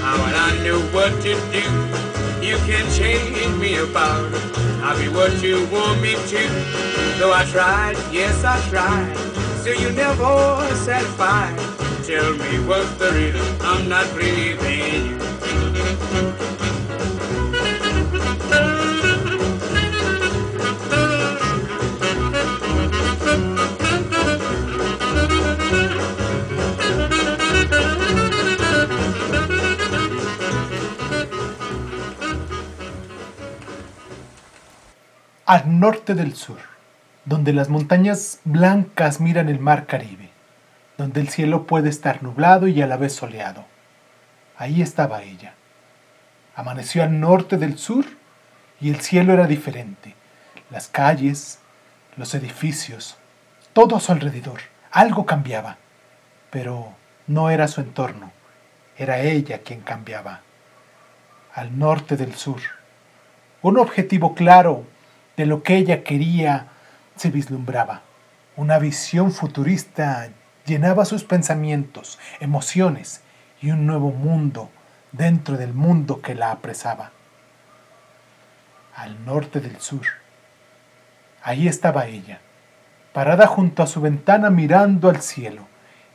how 0.00 0.16
would 0.24 0.36
I 0.48 0.64
know 0.64 0.80
what 0.96 1.12
to 1.24 1.32
do? 1.52 1.64
You 2.40 2.56
can 2.64 2.84
change 2.96 3.60
me 3.60 3.76
about. 3.76 4.32
I'll 4.82 4.98
be 4.98 5.08
what 5.08 5.42
you 5.42 5.66
want 5.66 6.00
me 6.00 6.14
to. 6.14 6.42
Though 7.18 7.34
I 7.34 7.44
tried, 7.44 7.96
yes 8.10 8.42
I 8.42 8.58
tried, 8.70 9.14
still 9.60 9.78
you 9.78 9.90
never 9.92 10.74
satisfied 10.76 11.69
tell 12.10 12.32
me 12.34 12.58
what's 12.66 12.90
the 12.98 13.08
reason 13.12 13.46
I'm 13.60 13.88
not 13.88 14.06
al 35.46 35.80
norte 35.80 36.14
del 36.14 36.34
sur, 36.34 36.58
donde 37.24 37.52
las 37.52 37.68
montañas 37.68 38.40
blancas 38.44 39.20
miran 39.20 39.48
el 39.48 39.60
mar 39.60 39.86
Caribe, 39.86 40.29
donde 41.00 41.22
el 41.22 41.30
cielo 41.30 41.66
puede 41.66 41.88
estar 41.88 42.22
nublado 42.22 42.68
y 42.68 42.82
a 42.82 42.86
la 42.86 42.98
vez 42.98 43.14
soleado. 43.14 43.64
Ahí 44.58 44.82
estaba 44.82 45.22
ella. 45.22 45.54
Amaneció 46.54 47.02
al 47.02 47.18
norte 47.18 47.56
del 47.56 47.78
sur 47.78 48.04
y 48.82 48.90
el 48.90 49.00
cielo 49.00 49.32
era 49.32 49.46
diferente. 49.46 50.14
Las 50.70 50.88
calles, 50.88 51.58
los 52.18 52.34
edificios, 52.34 53.16
todo 53.72 53.96
a 53.96 54.00
su 54.00 54.12
alrededor. 54.12 54.60
Algo 54.90 55.24
cambiaba, 55.24 55.78
pero 56.50 56.92
no 57.26 57.48
era 57.48 57.66
su 57.66 57.80
entorno, 57.80 58.30
era 58.98 59.20
ella 59.20 59.60
quien 59.60 59.80
cambiaba. 59.80 60.42
Al 61.54 61.78
norte 61.78 62.18
del 62.18 62.34
sur. 62.34 62.60
Un 63.62 63.78
objetivo 63.78 64.34
claro 64.34 64.84
de 65.38 65.46
lo 65.46 65.62
que 65.62 65.76
ella 65.76 66.04
quería 66.04 66.66
se 67.16 67.30
vislumbraba. 67.30 68.02
Una 68.54 68.78
visión 68.78 69.32
futurista 69.32 70.28
llenaba 70.70 71.04
sus 71.04 71.24
pensamientos, 71.24 72.18
emociones 72.38 73.22
y 73.60 73.72
un 73.72 73.86
nuevo 73.86 74.12
mundo 74.12 74.70
dentro 75.10 75.56
del 75.56 75.74
mundo 75.74 76.22
que 76.22 76.36
la 76.36 76.52
apresaba. 76.52 77.10
Al 78.94 79.24
norte 79.24 79.60
del 79.60 79.80
sur. 79.80 80.06
Ahí 81.42 81.66
estaba 81.66 82.06
ella, 82.06 82.40
parada 83.12 83.48
junto 83.48 83.82
a 83.82 83.88
su 83.88 84.00
ventana 84.00 84.48
mirando 84.50 85.10
al 85.10 85.20
cielo, 85.22 85.66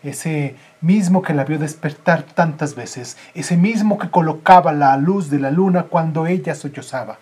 ese 0.03 0.55
mismo 0.79 1.21
que 1.21 1.33
la 1.33 1.43
vio 1.43 1.59
despertar 1.59 2.23
tantas 2.23 2.75
veces, 2.75 3.17
ese 3.33 3.57
mismo 3.57 3.97
que 3.97 4.09
colocaba 4.09 4.71
la 4.71 4.95
luz 4.95 5.29
de 5.29 5.39
la 5.39 5.51
luna 5.51 5.83
cuando 5.83 6.27
ella 6.27 6.55
sollozaba. 6.55 7.19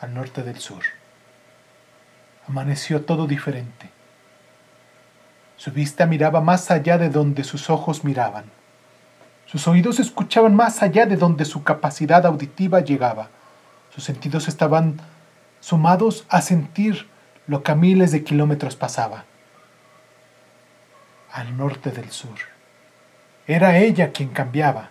Al 0.00 0.14
norte 0.14 0.42
del 0.42 0.58
sur. 0.58 0.82
Amaneció 2.48 3.04
todo 3.04 3.28
diferente. 3.28 4.01
Su 5.62 5.70
vista 5.70 6.06
miraba 6.06 6.40
más 6.40 6.72
allá 6.72 6.98
de 6.98 7.08
donde 7.08 7.44
sus 7.44 7.70
ojos 7.70 8.02
miraban. 8.02 8.46
Sus 9.46 9.68
oídos 9.68 10.00
escuchaban 10.00 10.56
más 10.56 10.82
allá 10.82 11.06
de 11.06 11.16
donde 11.16 11.44
su 11.44 11.62
capacidad 11.62 12.26
auditiva 12.26 12.80
llegaba. 12.80 13.28
Sus 13.94 14.02
sentidos 14.02 14.48
estaban 14.48 14.96
sumados 15.60 16.26
a 16.28 16.42
sentir 16.42 17.06
lo 17.46 17.62
que 17.62 17.70
a 17.70 17.76
miles 17.76 18.10
de 18.10 18.24
kilómetros 18.24 18.74
pasaba. 18.74 19.24
Al 21.32 21.56
norte 21.56 21.92
del 21.92 22.10
sur. 22.10 22.40
Era 23.46 23.78
ella 23.78 24.10
quien 24.10 24.30
cambiaba. 24.30 24.90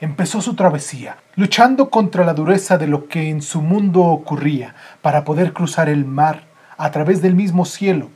Empezó 0.00 0.40
su 0.40 0.54
travesía, 0.54 1.16
luchando 1.34 1.90
contra 1.90 2.24
la 2.24 2.34
dureza 2.34 2.78
de 2.78 2.86
lo 2.86 3.08
que 3.08 3.28
en 3.28 3.42
su 3.42 3.60
mundo 3.60 4.02
ocurría, 4.02 4.76
para 5.02 5.24
poder 5.24 5.52
cruzar 5.52 5.88
el 5.88 6.04
mar 6.04 6.44
a 6.78 6.92
través 6.92 7.22
del 7.22 7.34
mismo 7.34 7.64
cielo 7.64 8.10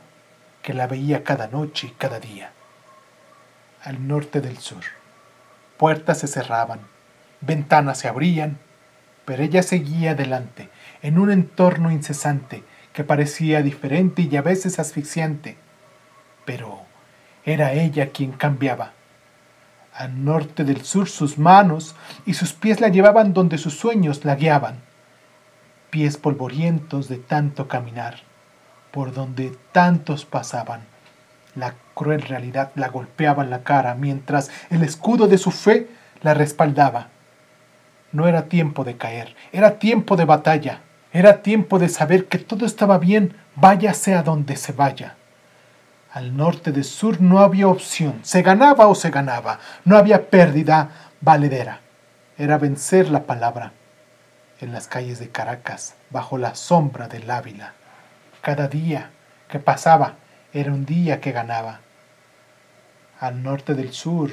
que 0.65 0.73
la 0.73 0.87
veía 0.87 1.23
cada 1.23 1.47
noche 1.47 1.87
y 1.87 1.91
cada 1.91 2.19
día. 2.19 2.51
Al 3.83 4.07
norte 4.07 4.41
del 4.41 4.57
sur. 4.57 4.83
Puertas 5.77 6.17
se 6.17 6.27
cerraban, 6.27 6.79
ventanas 7.39 7.99
se 7.99 8.07
abrían, 8.07 8.57
pero 9.25 9.43
ella 9.43 9.61
seguía 9.61 10.11
adelante, 10.11 10.69
en 11.03 11.19
un 11.19 11.29
entorno 11.29 11.91
incesante 11.91 12.63
que 12.93 13.03
parecía 13.03 13.61
diferente 13.61 14.23
y 14.23 14.35
a 14.37 14.41
veces 14.41 14.79
asfixiante. 14.79 15.55
Pero 16.45 16.81
era 17.43 17.73
ella 17.73 18.09
quien 18.09 18.31
cambiaba. 18.31 18.93
Al 19.93 20.25
norte 20.25 20.63
del 20.63 20.83
sur 20.83 21.07
sus 21.07 21.37
manos 21.37 21.95
y 22.25 22.33
sus 22.33 22.53
pies 22.53 22.81
la 22.81 22.89
llevaban 22.89 23.33
donde 23.33 23.59
sus 23.59 23.77
sueños 23.77 24.25
la 24.25 24.33
guiaban. 24.33 24.81
Pies 25.91 26.17
polvorientos 26.17 27.07
de 27.07 27.17
tanto 27.17 27.67
caminar, 27.67 28.23
por 28.95 29.13
donde 29.13 29.53
tantos 29.73 30.23
pasaban. 30.23 30.79
La 31.53 31.73
cruel 31.93 32.21
realidad 32.21 32.71
la 32.75 32.87
golpeaba 32.87 33.43
en 33.43 33.49
la 33.49 33.61
cara 33.61 33.93
mientras 33.93 34.49
el 34.69 34.83
escudo 34.83 35.27
de 35.27 35.37
su 35.37 35.51
fe 35.51 35.89
la 36.21 36.33
respaldaba. 36.33 37.09
No 38.13 38.25
era 38.25 38.45
tiempo 38.45 38.85
de 38.85 38.95
caer, 38.95 39.35
era 39.51 39.79
tiempo 39.79 40.15
de 40.15 40.23
batalla. 40.23 40.79
Era 41.11 41.41
tiempo 41.41 41.77
de 41.77 41.89
saber 41.89 42.27
que 42.27 42.37
todo 42.37 42.65
estaba 42.65 42.97
bien, 42.97 43.35
váyase 43.55 44.15
a 44.15 44.23
donde 44.23 44.55
se 44.55 44.71
vaya. 44.71 45.15
Al 46.13 46.37
norte 46.37 46.71
de 46.71 46.85
sur 46.85 47.19
no 47.19 47.39
había 47.39 47.67
opción, 47.67 48.21
se 48.21 48.43
ganaba 48.43 48.87
o 48.87 48.95
se 48.95 49.09
ganaba, 49.09 49.59
no 49.83 49.97
había 49.97 50.29
pérdida 50.29 50.89
valedera. 51.19 51.81
Era 52.37 52.57
vencer 52.57 53.09
la 53.09 53.23
palabra. 53.23 53.73
En 54.61 54.71
las 54.71 54.87
calles 54.87 55.19
de 55.19 55.29
Caracas, 55.29 55.95
bajo 56.11 56.37
la 56.37 56.55
sombra 56.55 57.09
del 57.09 57.29
Ávila. 57.29 57.73
Cada 58.45 58.67
día 58.67 59.09
que 59.49 59.57
pasaba 59.57 60.17
era 60.53 60.71
un 60.71 60.85
día 60.85 61.19
que 61.19 61.31
ganaba. 61.31 61.79
Al 63.19 63.41
norte 63.41 63.73
del 63.73 63.91
sur, 63.91 64.29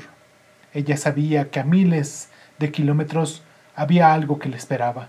ella 0.75 0.99
sabía 0.99 1.49
que 1.49 1.61
a 1.61 1.65
miles 1.65 2.29
de 2.59 2.71
kilómetros 2.71 3.43
había 3.75 4.13
algo 4.13 4.39
que 4.39 4.51
le 4.51 4.59
esperaba. 4.59 5.09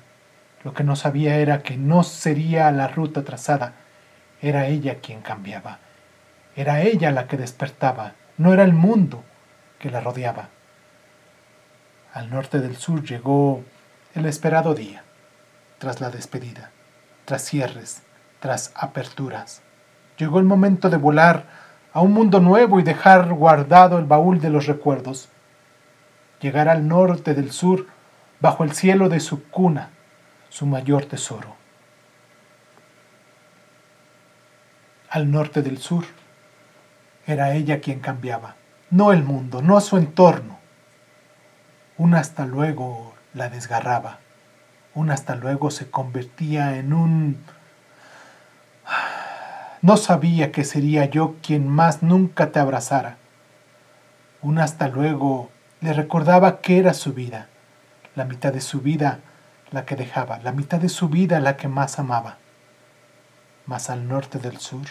Lo 0.64 0.74
que 0.74 0.86
no 0.86 0.96
sabía 0.96 1.36
era 1.36 1.64
que 1.64 1.76
no 1.76 2.04
sería 2.04 2.72
la 2.72 2.88
ruta 2.88 3.26
trazada, 3.26 3.74
era 4.42 4.68
ella 4.68 5.00
quien 5.02 5.20
cambiaba. 5.20 5.80
Era 6.56 6.82
ella 6.82 7.12
la 7.12 7.28
que 7.28 7.36
despertaba, 7.36 8.14
no 8.38 8.54
era 8.54 8.64
el 8.64 8.72
mundo 8.72 9.22
que 9.80 9.92
la 9.92 10.00
rodeaba. 10.00 10.48
Al 12.14 12.30
norte 12.30 12.60
del 12.60 12.78
sur 12.78 13.04
llegó 13.04 13.66
el 14.16 14.26
esperado 14.28 14.74
día, 14.74 15.04
tras 15.78 16.00
la 16.00 16.10
despedida, 16.10 16.72
tras 17.26 17.44
cierres, 17.44 18.02
tras 18.44 18.74
aperturas. 18.76 19.62
Llegó 20.18 20.38
el 20.38 20.44
momento 20.44 20.90
de 20.90 20.98
volar 20.98 21.46
a 21.94 22.02
un 22.02 22.12
mundo 22.12 22.42
nuevo 22.42 22.78
y 22.78 22.84
dejar 22.84 23.32
guardado 23.32 23.98
el 23.98 24.04
baúl 24.04 24.42
de 24.42 24.50
los 24.50 24.66
recuerdos. 24.68 25.30
Llegar 26.42 26.68
al 26.68 26.86
norte 26.86 27.36
del 27.36 27.54
sur 27.54 27.88
bajo 28.42 28.66
el 28.66 28.74
cielo 28.74 29.08
de 29.08 29.22
su 29.22 29.46
cuna, 29.46 29.92
su 30.50 30.66
mayor 30.66 31.06
tesoro. 31.06 31.56
Al 35.10 35.32
norte 35.32 35.62
del 35.62 35.78
sur, 35.78 36.04
era 37.26 37.54
ella 37.54 37.80
quien 37.80 38.02
cambiaba, 38.02 38.56
no 38.90 39.14
el 39.14 39.24
mundo, 39.24 39.62
no 39.62 39.80
su 39.80 39.96
entorno. 39.96 40.60
Un 41.98 42.14
hasta 42.14 42.46
luego 42.46 43.14
la 43.34 43.48
desgarraba, 43.48 44.20
un 44.96 45.12
hasta 45.12 45.36
luego 45.36 45.72
se 45.72 45.90
convertía 45.90 46.76
en 46.76 46.92
un... 46.92 47.38
No 49.84 49.98
sabía 49.98 50.54
que 50.54 50.64
sería 50.64 51.04
yo 51.10 51.36
quien 51.44 51.68
más 51.68 52.04
nunca 52.04 52.54
te 52.54 52.60
abrazara. 52.60 53.18
Un 54.42 54.58
hasta 54.60 54.88
luego 54.88 55.52
le 55.82 55.92
recordaba 55.92 56.62
que 56.62 56.78
era 56.78 56.94
su 56.94 57.12
vida, 57.12 57.50
la 58.16 58.24
mitad 58.24 58.54
de 58.54 58.62
su 58.62 58.80
vida 58.80 59.20
la 59.72 59.84
que 59.84 59.98
dejaba, 59.98 60.40
la 60.40 60.54
mitad 60.54 60.80
de 60.80 60.88
su 60.88 61.10
vida 61.10 61.42
la 61.42 61.58
que 61.58 61.68
más 61.68 62.00
amaba. 62.00 62.38
Más 63.66 63.90
al 63.90 64.08
norte 64.08 64.40
del 64.40 64.58
sur, 64.60 64.86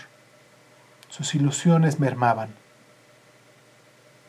sus 1.09 1.35
ilusiones 1.35 1.99
mermaban. 1.99 2.51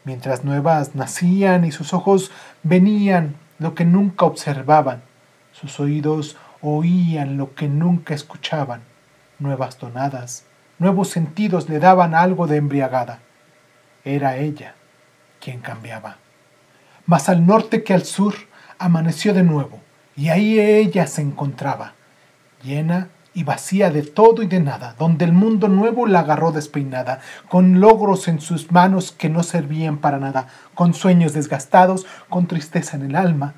Mientras 0.06 0.46
nuevas 0.46 0.96
nacían 0.96 1.66
y 1.66 1.74
sus 1.74 1.94
ojos 1.94 2.32
venían 2.64 3.36
lo 3.60 3.76
que 3.76 3.84
nunca 3.84 4.24
observaban, 4.24 5.04
sus 5.52 5.82
oídos 5.82 6.38
oían 6.62 7.36
lo 7.36 7.54
que 7.54 7.68
nunca 7.68 8.14
escuchaban, 8.14 8.80
nuevas 9.40 9.76
tonadas, 9.76 10.46
nuevos 10.84 11.10
sentidos 11.10 11.70
le 11.70 11.80
daban 11.80 12.14
algo 12.14 12.46
de 12.46 12.58
embriagada. 12.58 13.20
Era 14.04 14.38
ella 14.38 14.76
quien 15.40 15.60
cambiaba. 15.62 16.18
Más 17.06 17.30
al 17.30 17.46
norte 17.46 17.84
que 17.84 17.94
al 17.94 18.06
sur 18.06 18.36
amaneció 18.78 19.34
de 19.34 19.44
nuevo, 19.44 19.80
y 20.16 20.30
ahí 20.30 20.60
ella 20.60 21.08
se 21.08 21.22
encontraba, 21.22 21.94
llena 22.62 23.10
y 23.34 23.44
vacía 23.44 23.90
de 23.90 24.04
todo 24.04 24.44
y 24.44 24.48
de 24.48 24.60
nada, 24.60 24.96
donde 25.00 25.26
el 25.26 25.34
mundo 25.34 25.68
nuevo 25.68 26.06
la 26.06 26.20
agarró 26.20 26.52
despeinada, 26.52 27.20
con 27.50 27.80
logros 27.80 28.28
en 28.28 28.40
sus 28.40 28.72
manos 28.72 29.12
que 29.12 29.30
no 29.30 29.42
servían 29.42 29.98
para 29.98 30.20
nada, 30.20 30.48
con 30.76 30.94
sueños 30.94 31.34
desgastados, 31.34 32.06
con 32.30 32.48
tristeza 32.48 32.96
en 32.96 33.04
el 33.04 33.16
alma, 33.16 33.54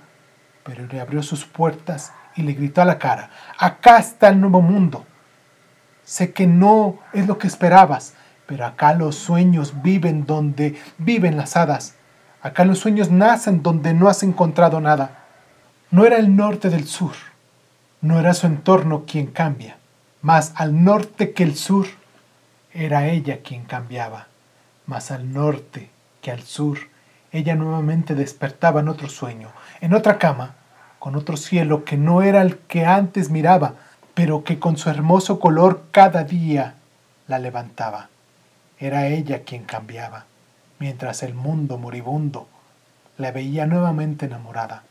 pero 0.64 0.88
le 0.88 1.00
abrió 1.02 1.22
sus 1.22 1.46
puertas 1.46 2.14
y 2.36 2.44
le 2.44 2.54
gritó 2.54 2.82
a 2.82 2.86
la 2.86 3.00
cara, 3.00 3.30
acá 3.58 3.98
está 3.98 4.30
el 4.30 4.40
nuevo 4.40 4.62
mundo. 4.62 5.06
Sé 6.06 6.32
que 6.32 6.48
no 6.48 7.00
es 7.14 7.28
lo 7.28 7.38
que 7.38 7.48
esperabas, 7.48 8.14
pero 8.46 8.66
acá 8.66 8.94
los 8.94 9.16
sueños 9.16 9.82
viven 9.82 10.26
donde 10.26 10.80
viven 11.00 11.36
las 11.36 11.58
hadas. 11.58 11.96
Acá 12.42 12.64
los 12.64 12.80
sueños 12.80 13.10
nacen 13.10 13.64
donde 13.64 13.94
no 13.94 14.08
has 14.08 14.22
encontrado 14.22 14.80
nada. 14.80 15.26
No 15.90 16.06
era 16.06 16.18
el 16.18 16.36
norte 16.36 16.70
del 16.70 16.86
sur, 16.86 17.14
no 18.02 18.20
era 18.20 18.36
su 18.36 18.46
entorno 18.46 19.06
quien 19.08 19.28
cambia, 19.28 19.78
más 20.22 20.54
al 20.56 20.84
norte 20.84 21.34
que 21.34 21.44
el 21.44 21.56
sur, 21.56 21.88
era 22.72 23.08
ella 23.08 23.40
quien 23.42 23.64
cambiaba, 23.64 24.28
más 24.86 25.10
al 25.10 25.34
norte 25.34 25.90
que 26.22 26.32
al 26.32 26.44
sur, 26.44 26.78
ella 27.32 27.56
nuevamente 27.56 28.14
despertaba 28.14 28.82
en 28.82 28.90
otro 28.90 29.10
sueño, 29.10 29.50
en 29.82 29.94
otra 29.94 30.20
cama, 30.20 30.56
con 31.00 31.16
otro 31.16 31.38
cielo 31.38 31.84
que 31.84 31.98
no 31.98 32.22
era 32.22 32.42
el 32.42 32.58
que 32.58 32.86
antes 32.86 33.30
miraba, 33.30 33.76
pero 34.16 34.44
que 34.44 34.58
con 34.58 34.78
su 34.78 34.90
hermoso 34.90 35.40
color 35.40 35.84
cada 35.92 36.24
día 36.24 36.76
la 37.28 37.38
levantaba. 37.38 38.10
Era 38.80 39.08
ella 39.08 39.44
quien 39.44 39.64
cambiaba, 39.64 40.26
mientras 40.80 41.22
el 41.22 41.36
mundo 41.36 41.78
moribundo 41.78 42.48
la 43.18 43.32
veía 43.32 43.68
nuevamente 43.68 44.26
enamorada. 44.26 44.84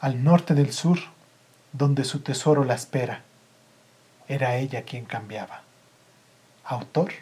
Al 0.00 0.22
norte 0.22 0.54
del 0.54 0.72
sur, 0.72 0.98
donde 1.72 2.04
su 2.04 2.20
tesoro 2.20 2.64
la 2.64 2.74
espera, 2.74 3.22
era 4.28 4.56
ella 4.56 4.82
quien 4.82 5.04
cambiaba. 5.06 5.62
Autor, 6.64 7.12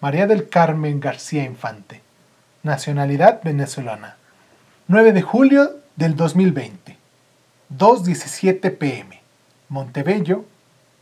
María 0.00 0.26
del 0.26 0.48
Carmen 0.48 1.00
García 1.00 1.44
Infante. 1.44 2.02
Nacionalidad 2.62 3.42
venezolana. 3.42 4.16
9 4.88 5.12
de 5.12 5.22
julio 5.22 5.76
del 5.96 6.16
2020. 6.16 6.95
2.17 7.70 8.76
pm. 8.76 9.20
Montebello, 9.68 10.44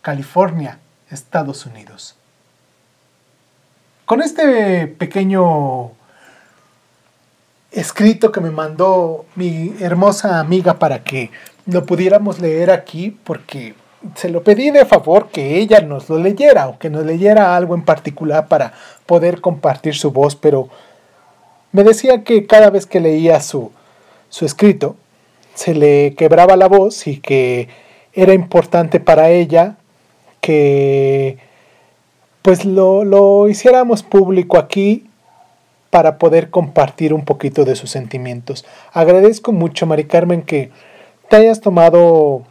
California, 0.00 0.78
Estados 1.10 1.66
Unidos. 1.66 2.16
Con 4.06 4.22
este 4.22 4.86
pequeño 4.86 5.92
escrito 7.70 8.30
que 8.30 8.40
me 8.40 8.50
mandó 8.50 9.26
mi 9.34 9.74
hermosa 9.80 10.38
amiga 10.38 10.78
para 10.78 11.02
que 11.02 11.30
lo 11.66 11.84
pudiéramos 11.84 12.38
leer 12.38 12.70
aquí, 12.70 13.10
porque 13.10 13.74
se 14.14 14.28
lo 14.28 14.42
pedí 14.42 14.70
de 14.70 14.84
favor 14.84 15.28
que 15.30 15.58
ella 15.58 15.80
nos 15.80 16.08
lo 16.08 16.18
leyera 16.18 16.68
o 16.68 16.78
que 16.78 16.90
nos 16.90 17.04
leyera 17.04 17.56
algo 17.56 17.74
en 17.74 17.84
particular 17.84 18.48
para 18.48 18.74
poder 19.06 19.40
compartir 19.40 19.94
su 19.94 20.10
voz, 20.10 20.36
pero 20.36 20.68
me 21.72 21.82
decía 21.82 22.22
que 22.22 22.46
cada 22.46 22.70
vez 22.70 22.86
que 22.86 23.00
leía 23.00 23.40
su, 23.40 23.72
su 24.28 24.44
escrito 24.44 24.96
se 25.54 25.74
le 25.74 26.14
quebraba 26.14 26.56
la 26.56 26.68
voz 26.68 27.06
y 27.06 27.18
que 27.18 27.68
era 28.12 28.34
importante 28.34 29.00
para 29.00 29.30
ella 29.30 29.76
que 30.40 31.38
pues 32.42 32.64
lo, 32.64 33.04
lo 33.04 33.48
hiciéramos 33.48 34.02
público 34.02 34.58
aquí 34.58 35.06
para 35.90 36.18
poder 36.18 36.50
compartir 36.50 37.14
un 37.14 37.24
poquito 37.24 37.64
de 37.64 37.76
sus 37.76 37.90
sentimientos. 37.90 38.64
Agradezco 38.92 39.52
mucho, 39.52 39.86
Mari 39.86 40.04
Carmen, 40.04 40.42
que 40.42 40.70
te 41.28 41.36
hayas 41.36 41.60
tomado 41.60 42.42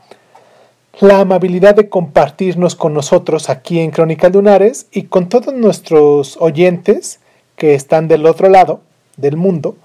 la 0.99 1.19
amabilidad 1.19 1.75
de 1.75 1.89
compartirnos 1.89 2.75
con 2.75 2.93
nosotros 2.93 3.49
aquí 3.49 3.79
en 3.79 3.91
Crónica 3.91 4.29
Lunares 4.29 4.87
y 4.91 5.03
con 5.03 5.27
todos 5.27 5.53
nuestros 5.53 6.37
oyentes 6.39 7.19
que 7.55 7.75
están 7.75 8.07
del 8.07 8.25
otro 8.25 8.49
lado 8.49 8.81
del 9.17 9.37
mundo 9.37 9.75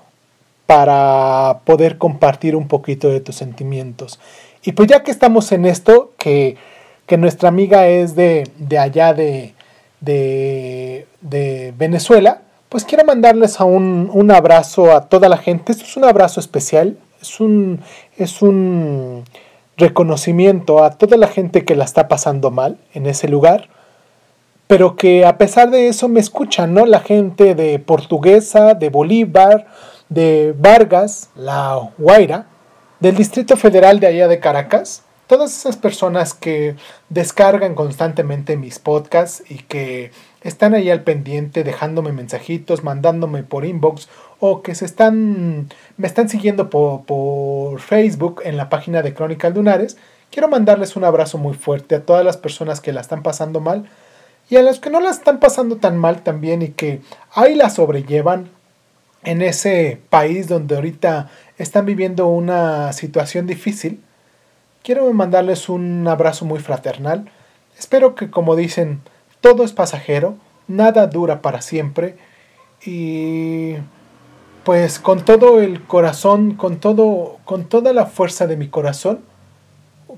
para 0.68 1.60
poder 1.64 1.96
compartir 1.96 2.54
un 2.54 2.68
poquito 2.68 3.08
de 3.08 3.20
tus 3.20 3.36
sentimientos. 3.36 4.20
Y 4.62 4.72
pues 4.72 4.86
ya 4.86 5.02
que 5.02 5.10
estamos 5.10 5.50
en 5.52 5.64
esto, 5.64 6.12
que, 6.18 6.58
nuestra 7.16 7.48
amiga 7.48 7.88
es 7.88 8.14
de, 8.14 8.46
de 8.58 8.78
allá 8.78 9.14
de, 9.14 9.54
de, 10.02 11.06
de 11.22 11.72
Venezuela, 11.74 12.42
pues 12.68 12.84
quiero 12.84 13.06
mandarles 13.06 13.60
a 13.60 13.64
un, 13.64 14.10
un, 14.12 14.30
abrazo 14.30 14.94
a 14.94 15.08
toda 15.08 15.30
la 15.30 15.38
gente. 15.38 15.72
Esto 15.72 15.84
es 15.84 15.96
un 15.96 16.04
abrazo 16.04 16.38
especial, 16.38 16.98
es 17.22 17.40
un, 17.40 17.80
es 18.18 18.42
un 18.42 19.24
reconocimiento 19.78 20.84
a 20.84 20.90
toda 20.98 21.16
la 21.16 21.28
gente 21.28 21.64
que 21.64 21.76
la 21.76 21.84
está 21.84 22.08
pasando 22.08 22.50
mal 22.50 22.76
en 22.92 23.06
ese 23.06 23.26
lugar, 23.26 23.70
pero 24.66 24.96
que 24.96 25.24
a 25.24 25.38
pesar 25.38 25.70
de 25.70 25.88
eso 25.88 26.08
me 26.08 26.20
escuchan, 26.20 26.74
¿no? 26.74 26.84
La 26.84 27.00
gente 27.00 27.54
de 27.54 27.78
Portuguesa, 27.78 28.74
de 28.74 28.90
Bolívar, 28.90 29.66
de 30.08 30.54
Vargas, 30.58 31.30
La 31.36 31.90
Guaira, 31.98 32.46
del 33.00 33.16
Distrito 33.16 33.56
Federal 33.56 34.00
de 34.00 34.08
allá 34.08 34.28
de 34.28 34.40
Caracas, 34.40 35.02
todas 35.28 35.56
esas 35.56 35.76
personas 35.76 36.34
que 36.34 36.74
descargan 37.10 37.74
constantemente 37.74 38.56
mis 38.56 38.78
podcasts 38.78 39.44
y 39.48 39.58
que 39.58 40.10
están 40.40 40.74
ahí 40.74 40.90
al 40.90 41.02
pendiente 41.02 41.64
dejándome 41.64 42.12
mensajitos, 42.12 42.82
mandándome 42.82 43.42
por 43.42 43.64
inbox 43.64 44.08
o 44.40 44.62
que 44.62 44.74
se 44.74 44.86
están 44.86 45.68
me 45.96 46.06
están 46.06 46.28
siguiendo 46.28 46.70
por, 46.70 47.04
por 47.04 47.80
Facebook 47.80 48.40
en 48.44 48.56
la 48.56 48.68
página 48.68 49.02
de 49.02 49.14
Crónicas 49.14 49.54
Lunares, 49.54 49.98
quiero 50.30 50.48
mandarles 50.48 50.96
un 50.96 51.04
abrazo 51.04 51.38
muy 51.38 51.54
fuerte 51.54 51.96
a 51.96 52.04
todas 52.04 52.24
las 52.24 52.36
personas 52.36 52.80
que 52.80 52.92
la 52.92 53.02
están 53.02 53.22
pasando 53.22 53.60
mal 53.60 53.88
y 54.48 54.56
a 54.56 54.62
los 54.62 54.80
que 54.80 54.90
no 54.90 55.00
la 55.00 55.10
están 55.10 55.40
pasando 55.40 55.76
tan 55.76 55.98
mal 55.98 56.22
también 56.22 56.62
y 56.62 56.68
que 56.68 57.02
ahí 57.34 57.54
la 57.54 57.68
sobrellevan 57.68 58.50
en 59.28 59.42
ese 59.42 60.00
país 60.10 60.48
donde 60.48 60.76
ahorita 60.76 61.30
están 61.58 61.84
viviendo 61.86 62.26
una 62.28 62.92
situación 62.92 63.46
difícil 63.46 64.00
quiero 64.88 65.12
mandarles 65.12 65.68
un 65.68 66.08
abrazo 66.08 66.46
muy 66.46 66.60
fraternal. 66.60 67.30
Espero 67.78 68.14
que, 68.14 68.30
como 68.30 68.56
dicen, 68.56 69.02
todo 69.42 69.62
es 69.62 69.72
pasajero, 69.74 70.36
nada 70.66 71.06
dura 71.08 71.42
para 71.42 71.60
siempre. 71.60 72.16
Y 72.82 73.74
pues 74.64 74.98
con 74.98 75.26
todo 75.26 75.60
el 75.60 75.82
corazón, 75.82 76.54
con 76.54 76.78
todo, 76.78 77.36
con 77.44 77.64
toda 77.64 77.92
la 77.92 78.06
fuerza 78.06 78.46
de 78.46 78.56
mi 78.56 78.68
corazón, 78.68 79.20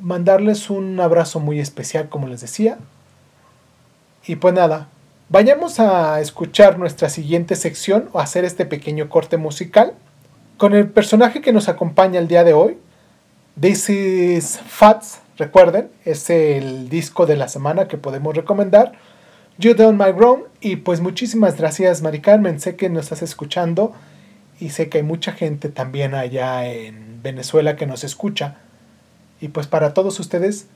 mandarles 0.00 0.70
un 0.70 1.00
abrazo 1.00 1.40
muy 1.40 1.58
especial, 1.58 2.08
como 2.08 2.28
les 2.28 2.40
decía. 2.40 2.78
Y 4.24 4.36
pues 4.36 4.54
nada, 4.54 4.86
vayamos 5.30 5.80
a 5.80 6.20
escuchar 6.20 6.78
nuestra 6.78 7.08
siguiente 7.08 7.56
sección 7.56 8.10
o 8.12 8.20
hacer 8.20 8.44
este 8.44 8.66
pequeño 8.66 9.08
corte 9.08 9.38
musical 9.38 9.94
con 10.58 10.74
el 10.74 10.90
personaje 10.90 11.40
que 11.40 11.54
nos 11.54 11.70
acompaña 11.70 12.20
el 12.20 12.28
día 12.28 12.44
de 12.44 12.52
hoy, 12.52 12.76
This 13.58 13.90
is 13.90 14.58
Fats, 14.58 15.20
recuerden, 15.38 15.90
es 16.04 16.30
el 16.30 16.88
disco 16.88 17.26
de 17.26 17.36
la 17.36 17.48
semana 17.48 17.88
que 17.88 17.96
podemos 17.96 18.36
recomendar. 18.36 18.92
You 19.58 19.74
Don't 19.74 19.98
My 19.98 20.12
Wrong. 20.12 20.44
Y 20.60 20.76
pues 20.76 21.00
muchísimas 21.00 21.56
gracias, 21.58 22.00
Mari 22.00 22.20
Carmen. 22.20 22.60
Sé 22.60 22.76
que 22.76 22.88
nos 22.88 23.04
estás 23.04 23.22
escuchando 23.22 23.92
y 24.58 24.70
sé 24.70 24.88
que 24.88 24.98
hay 24.98 25.04
mucha 25.04 25.32
gente 25.32 25.68
también 25.68 26.14
allá 26.14 26.66
en 26.66 27.22
Venezuela 27.22 27.76
que 27.76 27.86
nos 27.86 28.04
escucha. 28.04 28.56
Y 29.40 29.48
pues 29.48 29.66
para 29.66 29.92
todos 29.92 30.20
ustedes, 30.20 30.66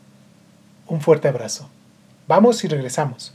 un 0.87 1.01
fuerte 1.01 1.29
abrazo. 1.29 1.71
Vamos 2.27 2.65
y 2.65 2.69
regresamos. 2.69 3.33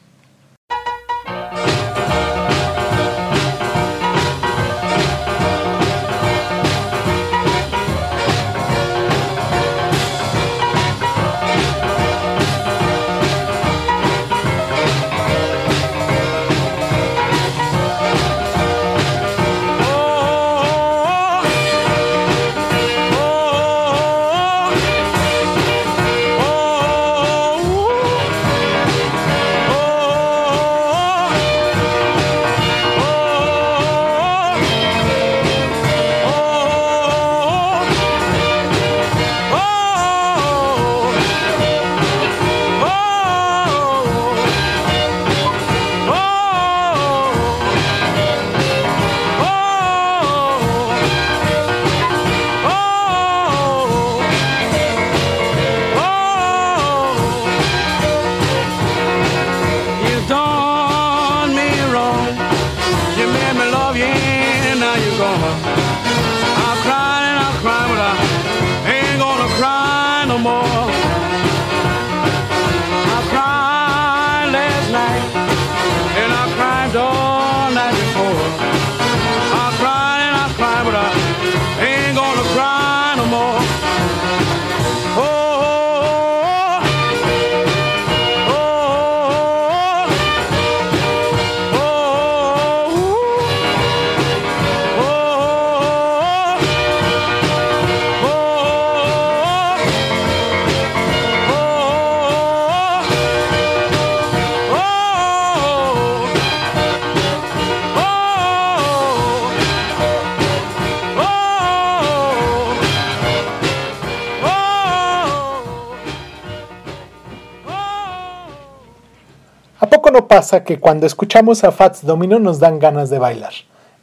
Pasa 120.40 120.64
que 120.64 120.80
cuando 120.80 121.06
escuchamos 121.06 121.66
a 121.66 121.72
Fats 121.74 122.06
Domino 122.06 122.40
nos 122.40 122.60
dan 122.60 122.80
ganas 122.80 123.10
de 123.10 123.20
bailar? 123.20 123.52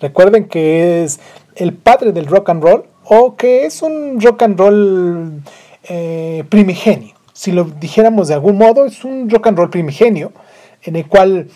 Recuerden 0.00 0.48
que 0.48 1.02
es 1.02 1.18
el 1.54 1.72
padre 1.72 2.12
del 2.12 2.26
rock 2.26 2.50
and 2.50 2.62
roll 2.62 2.84
o 3.04 3.36
que 3.36 3.64
es 3.64 3.80
un 3.80 4.20
rock 4.20 4.42
and 4.42 4.58
roll 4.58 5.42
eh, 5.84 6.44
primigenio. 6.50 7.14
Si 7.32 7.52
lo 7.52 7.64
dijéramos 7.64 8.28
de 8.28 8.34
algún 8.34 8.58
modo, 8.58 8.84
es 8.84 9.02
un 9.02 9.30
rock 9.30 9.46
and 9.46 9.56
roll 9.56 9.70
primigenio 9.70 10.34
en 10.82 10.96
el 10.96 11.06
cual 11.06 11.48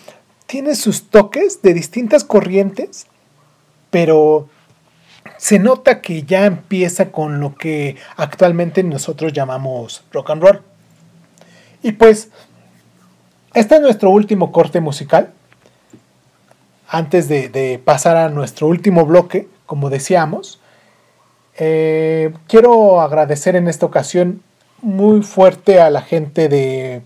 tiene 0.47 0.73
sus 0.73 1.11
toques 1.11 1.61
de 1.61 1.75
distintas 1.75 2.23
corrientes, 2.23 3.05
pero 3.91 4.49
se 5.37 5.59
nota 5.59 6.01
que 6.01 6.23
ya 6.23 6.47
empieza 6.47 7.11
con 7.11 7.39
lo 7.39 7.53
que 7.53 7.97
actualmente 8.17 8.81
nosotros 8.81 9.31
llamamos 9.31 10.03
rock 10.11 10.31
and 10.31 10.41
roll. 10.41 10.61
Y 11.83 11.91
pues, 11.91 12.31
este 13.53 13.75
es 13.75 13.81
nuestro 13.81 14.09
último 14.09 14.51
corte 14.51 14.79
musical. 14.79 15.31
Antes 16.87 17.27
de, 17.29 17.81
pasar 17.83 18.17
a 18.17 18.29
nuestro 18.29 18.67
último 18.67 19.05
bloque, 19.05 19.47
como 19.65 19.89
decíamos, 19.89 20.59
eh, 21.57 22.33
quiero 22.47 23.01
agradecer 23.01 23.55
en 23.55 23.67
esta 23.67 23.85
ocasión 23.85 24.41
muy 24.81 25.21
fuerte 25.21 25.79
a 25.79 25.89
la 25.89 26.01
gente 26.01 26.49
de, 26.49 27.01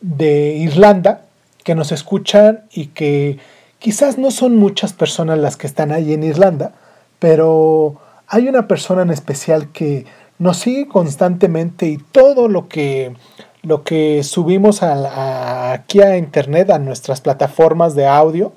de 0.00 0.56
Irlanda 0.56 1.22
que 1.64 1.74
nos 1.74 1.92
escuchan 1.92 2.64
y 2.72 2.86
que 2.88 3.38
quizás 3.78 4.18
no 4.18 4.30
son 4.30 4.56
muchas 4.56 4.92
personas 4.92 5.38
las 5.38 5.56
que 5.56 5.66
están 5.66 5.92
ahí 5.92 6.12
en 6.12 6.22
Irlanda, 6.22 6.72
pero 7.18 8.00
hay 8.28 8.48
una 8.48 8.68
persona 8.68 9.02
en 9.02 9.10
especial 9.10 9.68
que 9.72 10.06
nos 10.38 10.58
sigue 10.58 10.88
constantemente 10.88 11.86
y 11.86 11.98
todo 11.98 12.48
lo 12.48 12.68
que, 12.68 13.14
lo 13.62 13.82
que 13.82 14.22
subimos 14.22 14.82
aquí 14.82 16.00
a 16.00 16.16
internet, 16.16 16.70
a 16.70 16.78
nuestras 16.78 17.20
plataformas 17.20 17.94
de 17.94 18.06
audio, 18.06 18.52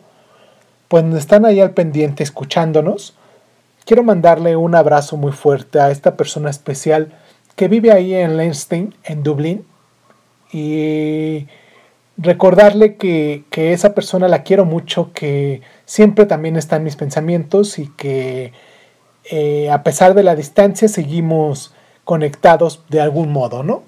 pues 0.87 1.03
están 1.15 1.45
ahí 1.45 1.59
al 1.59 1.71
pendiente 1.71 2.23
escuchándonos. 2.23 3.15
Quiero 3.85 4.03
mandarle 4.03 4.55
un 4.55 4.75
abrazo 4.75 5.17
muy 5.17 5.33
fuerte 5.33 5.79
a 5.79 5.91
esta 5.91 6.15
persona 6.15 6.49
especial 6.49 7.11
que 7.55 7.67
vive 7.67 7.91
ahí 7.91 8.13
en 8.13 8.37
Leinstein, 8.37 8.95
en 9.03 9.23
Dublín, 9.23 9.65
y 10.51 11.47
recordarle 12.17 12.95
que, 12.95 13.43
esa 13.55 13.93
persona 13.93 14.27
la 14.27 14.43
quiero 14.43 14.65
mucho, 14.65 15.11
que 15.13 15.61
siempre 15.85 16.25
también 16.25 16.55
está 16.55 16.77
en 16.77 16.83
mis 16.83 16.95
pensamientos 16.95 17.79
y 17.79 17.87
que 17.87 18.53
eh, 19.25 19.69
a 19.69 19.83
pesar 19.83 20.13
de 20.13 20.23
la 20.23 20.35
distancia 20.35 20.87
seguimos 20.87 21.73
conectados 22.03 22.83
de 22.89 23.01
algún 23.01 23.31
modo, 23.31 23.63
¿no? 23.63 23.83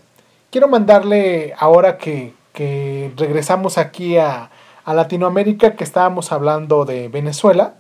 Quiero 0.56 0.70
mandarle 0.70 1.54
ahora 1.58 1.98
que, 1.98 2.34
regresamos 3.18 3.78
aquí 3.78 4.16
a, 4.16 4.50
Latinoamérica, 4.88 5.76
que 5.76 5.84
estábamos 5.84 6.32
hablando 6.32 6.86
de 6.86 7.10
Venezuela, 7.10 7.74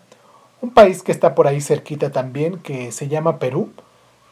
un 0.59 0.71
país 0.71 1.01
que 1.01 1.13
está 1.13 1.35
por 1.35 1.47
ahí 1.47 1.61
cerquita 1.61 2.11
también, 2.11 2.57
que 2.57 2.91
se 2.91 3.07
llama 3.07 3.39
Perú. 3.39 3.71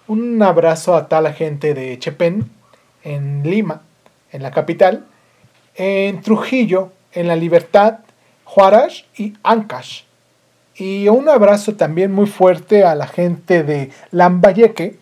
Un 0.09 0.43
abrazo 0.43 0.93
a 0.93 1.07
toda 1.07 1.21
la 1.21 1.31
gente 1.31 1.73
de 1.73 1.97
Chepén, 1.99 2.51
en 3.05 3.49
Lima, 3.49 3.83
en 4.33 4.43
la 4.43 4.51
capital, 4.51 5.05
en 5.75 6.21
Trujillo, 6.21 6.91
en 7.13 7.29
La 7.29 7.37
Libertad, 7.37 7.99
Juárez 8.43 9.05
y 9.15 9.35
Ancash. 9.43 10.01
Y 10.75 11.07
un 11.07 11.29
abrazo 11.29 11.75
también 11.75 12.11
muy 12.11 12.25
fuerte 12.27 12.83
a 12.83 12.93
la 12.93 13.07
gente 13.07 13.63
de 13.63 13.89
Lambayeque. 14.11 14.97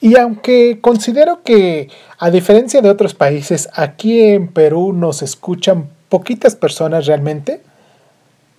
Y 0.00 0.16
aunque 0.16 0.78
considero 0.80 1.42
que, 1.42 1.88
a 2.18 2.30
diferencia 2.30 2.80
de 2.80 2.90
otros 2.90 3.14
países, 3.14 3.68
aquí 3.72 4.20
en 4.22 4.48
Perú 4.48 4.92
nos 4.92 5.22
escuchan 5.22 5.90
poquitas 6.08 6.54
personas 6.54 7.06
realmente, 7.06 7.62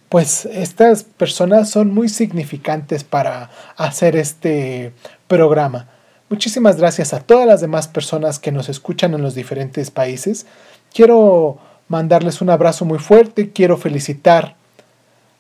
pues 0.10 0.46
estas 0.46 1.04
personas 1.04 1.70
son 1.70 1.94
muy 1.94 2.10
significantes 2.10 3.04
para 3.04 3.52
hacer 3.78 4.16
este 4.16 4.92
programa. 5.28 5.88
Muchísimas 6.30 6.78
gracias 6.78 7.14
a 7.14 7.22
todas 7.22 7.48
las 7.48 7.62
demás 7.62 7.88
personas 7.88 8.40
que 8.40 8.52
nos 8.52 8.70
escuchan 8.70 9.14
en 9.14 9.22
los 9.22 9.34
diferentes 9.34 9.92
países. 9.92 10.46
Quiero 10.94 11.58
mandarles 11.88 12.42
un 12.42 12.50
abrazo 12.50 12.86
muy 12.86 13.00
fuerte, 13.00 13.52
quiero 13.52 13.78
felicitar 13.78 14.56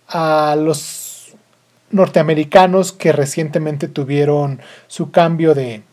a 0.07 0.55
los 0.57 1.33
norteamericanos 1.91 2.91
que 2.91 3.11
recientemente 3.11 3.87
tuvieron 3.87 4.61
su 4.87 5.11
cambio 5.11 5.53
de, 5.53 5.83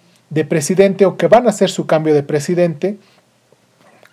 presidente 0.44 1.06
o 1.06 1.16
que 1.16 1.28
van 1.28 1.46
a 1.46 1.50
hacer 1.50 1.70
su 1.70 1.86
cambio 1.86 2.14
de 2.14 2.22
presidente 2.22 2.98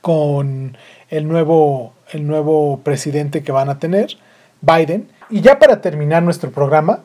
con 0.01 0.77
el 1.09 1.27
nuevo, 1.27 1.93
el 2.11 2.27
nuevo 2.27 2.79
presidente 2.83 3.43
que 3.43 3.51
van 3.51 3.69
a 3.69 3.79
tener, 3.79 4.17
Biden. 4.61 5.07
Y 5.29 5.41
ya 5.41 5.59
para 5.59 5.81
terminar 5.81 6.23
nuestro 6.23 6.51
programa, 6.51 6.99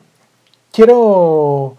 quiero 0.71 1.77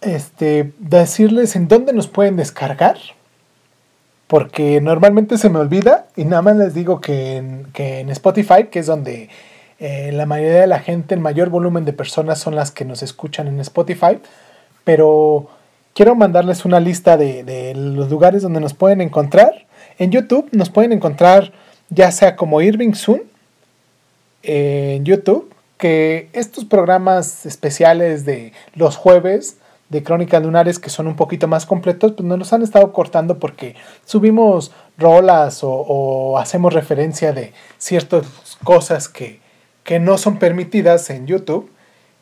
este, 0.00 0.72
decirles 0.78 1.56
en 1.56 1.68
dónde 1.68 1.92
nos 1.92 2.06
pueden 2.06 2.36
descargar 2.36 2.98
porque 4.28 4.80
normalmente 4.80 5.38
se 5.38 5.48
me 5.48 5.58
olvida 5.58 6.06
y 6.14 6.24
nada 6.24 6.42
más 6.42 6.56
les 6.56 6.74
digo 6.74 7.00
que 7.00 7.38
en, 7.38 8.10
Spotify, 8.10 8.64
que 8.70 8.78
es 8.80 8.86
donde 8.86 9.30
eh, 9.80 10.10
la 10.12 10.26
mayoría 10.26 10.60
de 10.60 10.66
la 10.66 10.80
gente, 10.80 11.14
el 11.14 11.20
mayor 11.20 11.48
volumen 11.48 11.86
de 11.86 11.94
personas 11.94 12.38
son 12.38 12.54
las 12.54 12.70
que 12.70 12.84
nos 12.84 13.02
escuchan 13.02 13.48
en 13.48 13.58
Spotify, 13.60 14.18
pero 14.84 15.48
quiero 15.98 16.14
mandarles 16.14 16.64
una 16.64 16.78
lista 16.78 17.16
de, 17.16 17.74
los 17.74 18.08
lugares 18.08 18.42
donde 18.42 18.60
nos 18.60 18.72
pueden 18.72 19.00
encontrar. 19.00 19.66
En 19.98 20.12
YouTube 20.12 20.48
nos 20.52 20.70
pueden 20.70 20.92
encontrar 20.92 21.52
ya 21.88 22.12
sea 22.12 22.36
como 22.36 22.60
Irving 22.60 22.92
Sun 22.92 23.22
en 24.44 25.04
YouTube, 25.04 25.52
que 25.76 26.28
estos 26.34 26.64
programas 26.64 27.46
especiales 27.46 28.24
de 28.24 28.52
los 28.76 28.94
jueves 28.94 29.56
de 29.88 30.04
Crónicas 30.04 30.40
Lunares 30.40 30.78
que 30.78 30.88
son 30.88 31.08
un 31.08 31.16
poquito 31.16 31.48
más 31.48 31.66
completos, 31.66 32.12
pues 32.12 32.24
nos 32.24 32.38
los 32.38 32.52
han 32.52 32.62
estado 32.62 32.92
cortando 32.92 33.40
porque 33.40 33.74
subimos 34.04 34.70
rolas 34.98 35.62
o, 35.62 36.38
hacemos 36.38 36.74
referencia 36.74 37.32
de 37.32 37.52
ciertas 37.76 38.24
cosas 38.62 39.08
que, 39.08 39.40
que, 39.82 39.98
no 39.98 40.16
son 40.16 40.38
permitidas 40.38 41.10
en 41.10 41.26
YouTube 41.26 41.72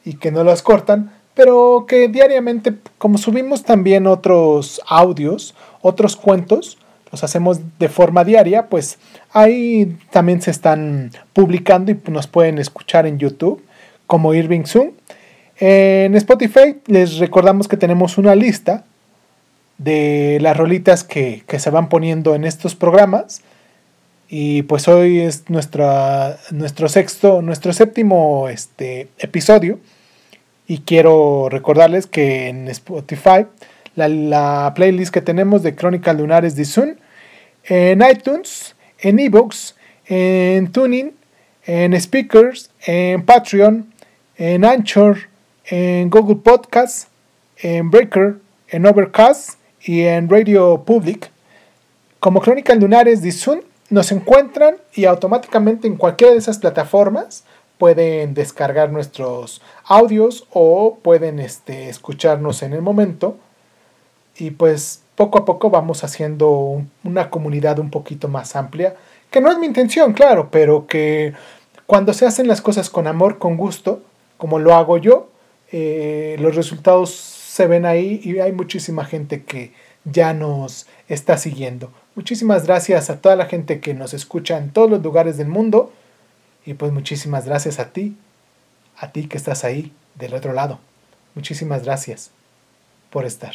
y 0.02 0.14
que 0.14 0.30
no 0.30 0.44
las 0.44 0.62
cortan, 0.62 1.12
pero 1.36 1.84
que 1.86 2.08
diariamente, 2.08 2.74
como 2.98 3.18
subimos 3.18 3.62
también 3.62 4.08
otros 4.08 4.80
audios, 4.88 5.54
otros 5.82 6.16
cuentos, 6.16 6.78
los 7.12 7.22
hacemos 7.22 7.60
de 7.78 7.88
forma 7.88 8.24
diaria, 8.24 8.66
pues 8.68 8.98
ahí 9.32 9.96
también 10.10 10.42
se 10.42 10.50
están 10.50 11.12
publicando 11.32 11.92
y 11.92 12.00
nos 12.08 12.26
pueden 12.26 12.58
escuchar 12.58 13.06
en 13.06 13.18
YouTube 13.18 13.62
como 14.08 14.34
Irving 14.34 14.64
Zoom 14.64 14.90
en 15.58 16.14
Spotify 16.16 16.76
les 16.86 17.16
recordamos 17.18 17.66
que 17.66 17.76
tenemos 17.76 18.18
una 18.18 18.34
lista 18.34 18.84
de 19.78 20.38
las 20.40 20.56
rolitas 20.56 21.02
que, 21.02 21.44
se 21.58 21.70
van 21.70 21.88
poniendo 21.88 22.34
en 22.34 22.44
estos 22.44 22.74
programas. 22.74 23.42
Y 24.28 24.62
pues 24.62 24.88
hoy 24.88 25.20
es 25.20 25.48
nuestra, 25.48 26.38
nuestro 26.50 26.88
sexto, 26.88 27.42
nuestro 27.42 27.72
séptimo 27.72 28.48
este, 28.48 29.08
episodio. 29.18 29.78
Y 30.66 30.78
quiero 30.78 31.48
recordarles 31.48 32.06
que 32.06 32.48
en 32.48 32.68
Spotify, 32.68 33.46
la, 33.94 34.72
playlist 34.74 35.12
que 35.12 35.20
tenemos 35.20 35.62
de 35.62 35.74
Crónicas 35.74 36.16
Lunares 36.16 36.56
de 36.56 36.64
Sun, 36.64 36.98
en 37.64 38.02
iTunes, 38.02 38.74
en 38.98 39.18
ebooks, 39.18 39.76
en 40.06 40.72
Tuning, 40.72 41.12
en 41.64 42.00
Speakers, 42.00 42.70
en 42.84 43.24
Patreon, 43.24 43.92
en 44.36 44.64
Anchor, 44.64 45.18
en 45.64 46.10
Google 46.10 46.36
Podcast, 46.36 47.08
en 47.58 47.90
Breaker, 47.90 48.36
en 48.68 48.86
Overcast 48.86 49.58
y 49.82 50.02
en 50.02 50.28
Radio 50.28 50.82
Public. 50.84 51.30
Como 52.18 52.40
Crónicas 52.40 52.76
Lunares 52.78 53.22
de 53.22 53.32
Zoom, 53.32 53.60
nos 53.88 54.10
encuentran 54.10 54.76
y 54.94 55.04
automáticamente 55.04 55.86
en 55.86 55.96
cualquiera 55.96 56.32
de 56.32 56.38
esas 56.38 56.58
plataformas 56.58 57.44
pueden 57.78 58.34
descargar 58.34 58.90
nuestros 58.90 59.60
audios 59.84 60.46
o 60.52 60.98
pueden 61.02 61.38
este, 61.38 61.88
escucharnos 61.88 62.62
en 62.62 62.72
el 62.72 62.82
momento. 62.82 63.36
Y 64.38 64.50
pues 64.52 65.02
poco 65.14 65.38
a 65.38 65.44
poco 65.44 65.70
vamos 65.70 66.04
haciendo 66.04 66.82
una 67.04 67.30
comunidad 67.30 67.78
un 67.78 67.90
poquito 67.90 68.28
más 68.28 68.54
amplia, 68.54 68.94
que 69.30 69.40
no 69.40 69.50
es 69.50 69.58
mi 69.58 69.66
intención, 69.66 70.12
claro, 70.12 70.50
pero 70.50 70.86
que 70.86 71.32
cuando 71.86 72.12
se 72.12 72.26
hacen 72.26 72.46
las 72.48 72.60
cosas 72.60 72.90
con 72.90 73.06
amor, 73.06 73.38
con 73.38 73.56
gusto, 73.56 74.02
como 74.36 74.58
lo 74.58 74.74
hago 74.74 74.98
yo, 74.98 75.28
eh, 75.72 76.36
los 76.38 76.54
resultados 76.54 77.10
se 77.10 77.66
ven 77.66 77.86
ahí 77.86 78.20
y 78.22 78.38
hay 78.38 78.52
muchísima 78.52 79.04
gente 79.04 79.42
que 79.44 79.72
ya 80.04 80.34
nos 80.34 80.86
está 81.08 81.38
siguiendo. 81.38 81.90
Muchísimas 82.14 82.66
gracias 82.66 83.10
a 83.10 83.20
toda 83.20 83.36
la 83.36 83.46
gente 83.46 83.80
que 83.80 83.94
nos 83.94 84.14
escucha 84.14 84.58
en 84.58 84.70
todos 84.70 84.90
los 84.90 85.02
lugares 85.02 85.36
del 85.38 85.48
mundo 85.48 85.92
y 86.66 86.74
pues 86.74 86.92
muchísimas 86.92 87.46
gracias 87.46 87.78
a 87.78 87.90
ti, 87.92 88.16
a 88.98 89.12
ti 89.12 89.28
que 89.28 89.38
estás 89.38 89.64
ahí 89.64 89.92
del 90.16 90.34
otro 90.34 90.52
lado. 90.52 90.80
Muchísimas 91.34 91.84
gracias 91.84 92.32
por 93.10 93.24
estar. 93.24 93.54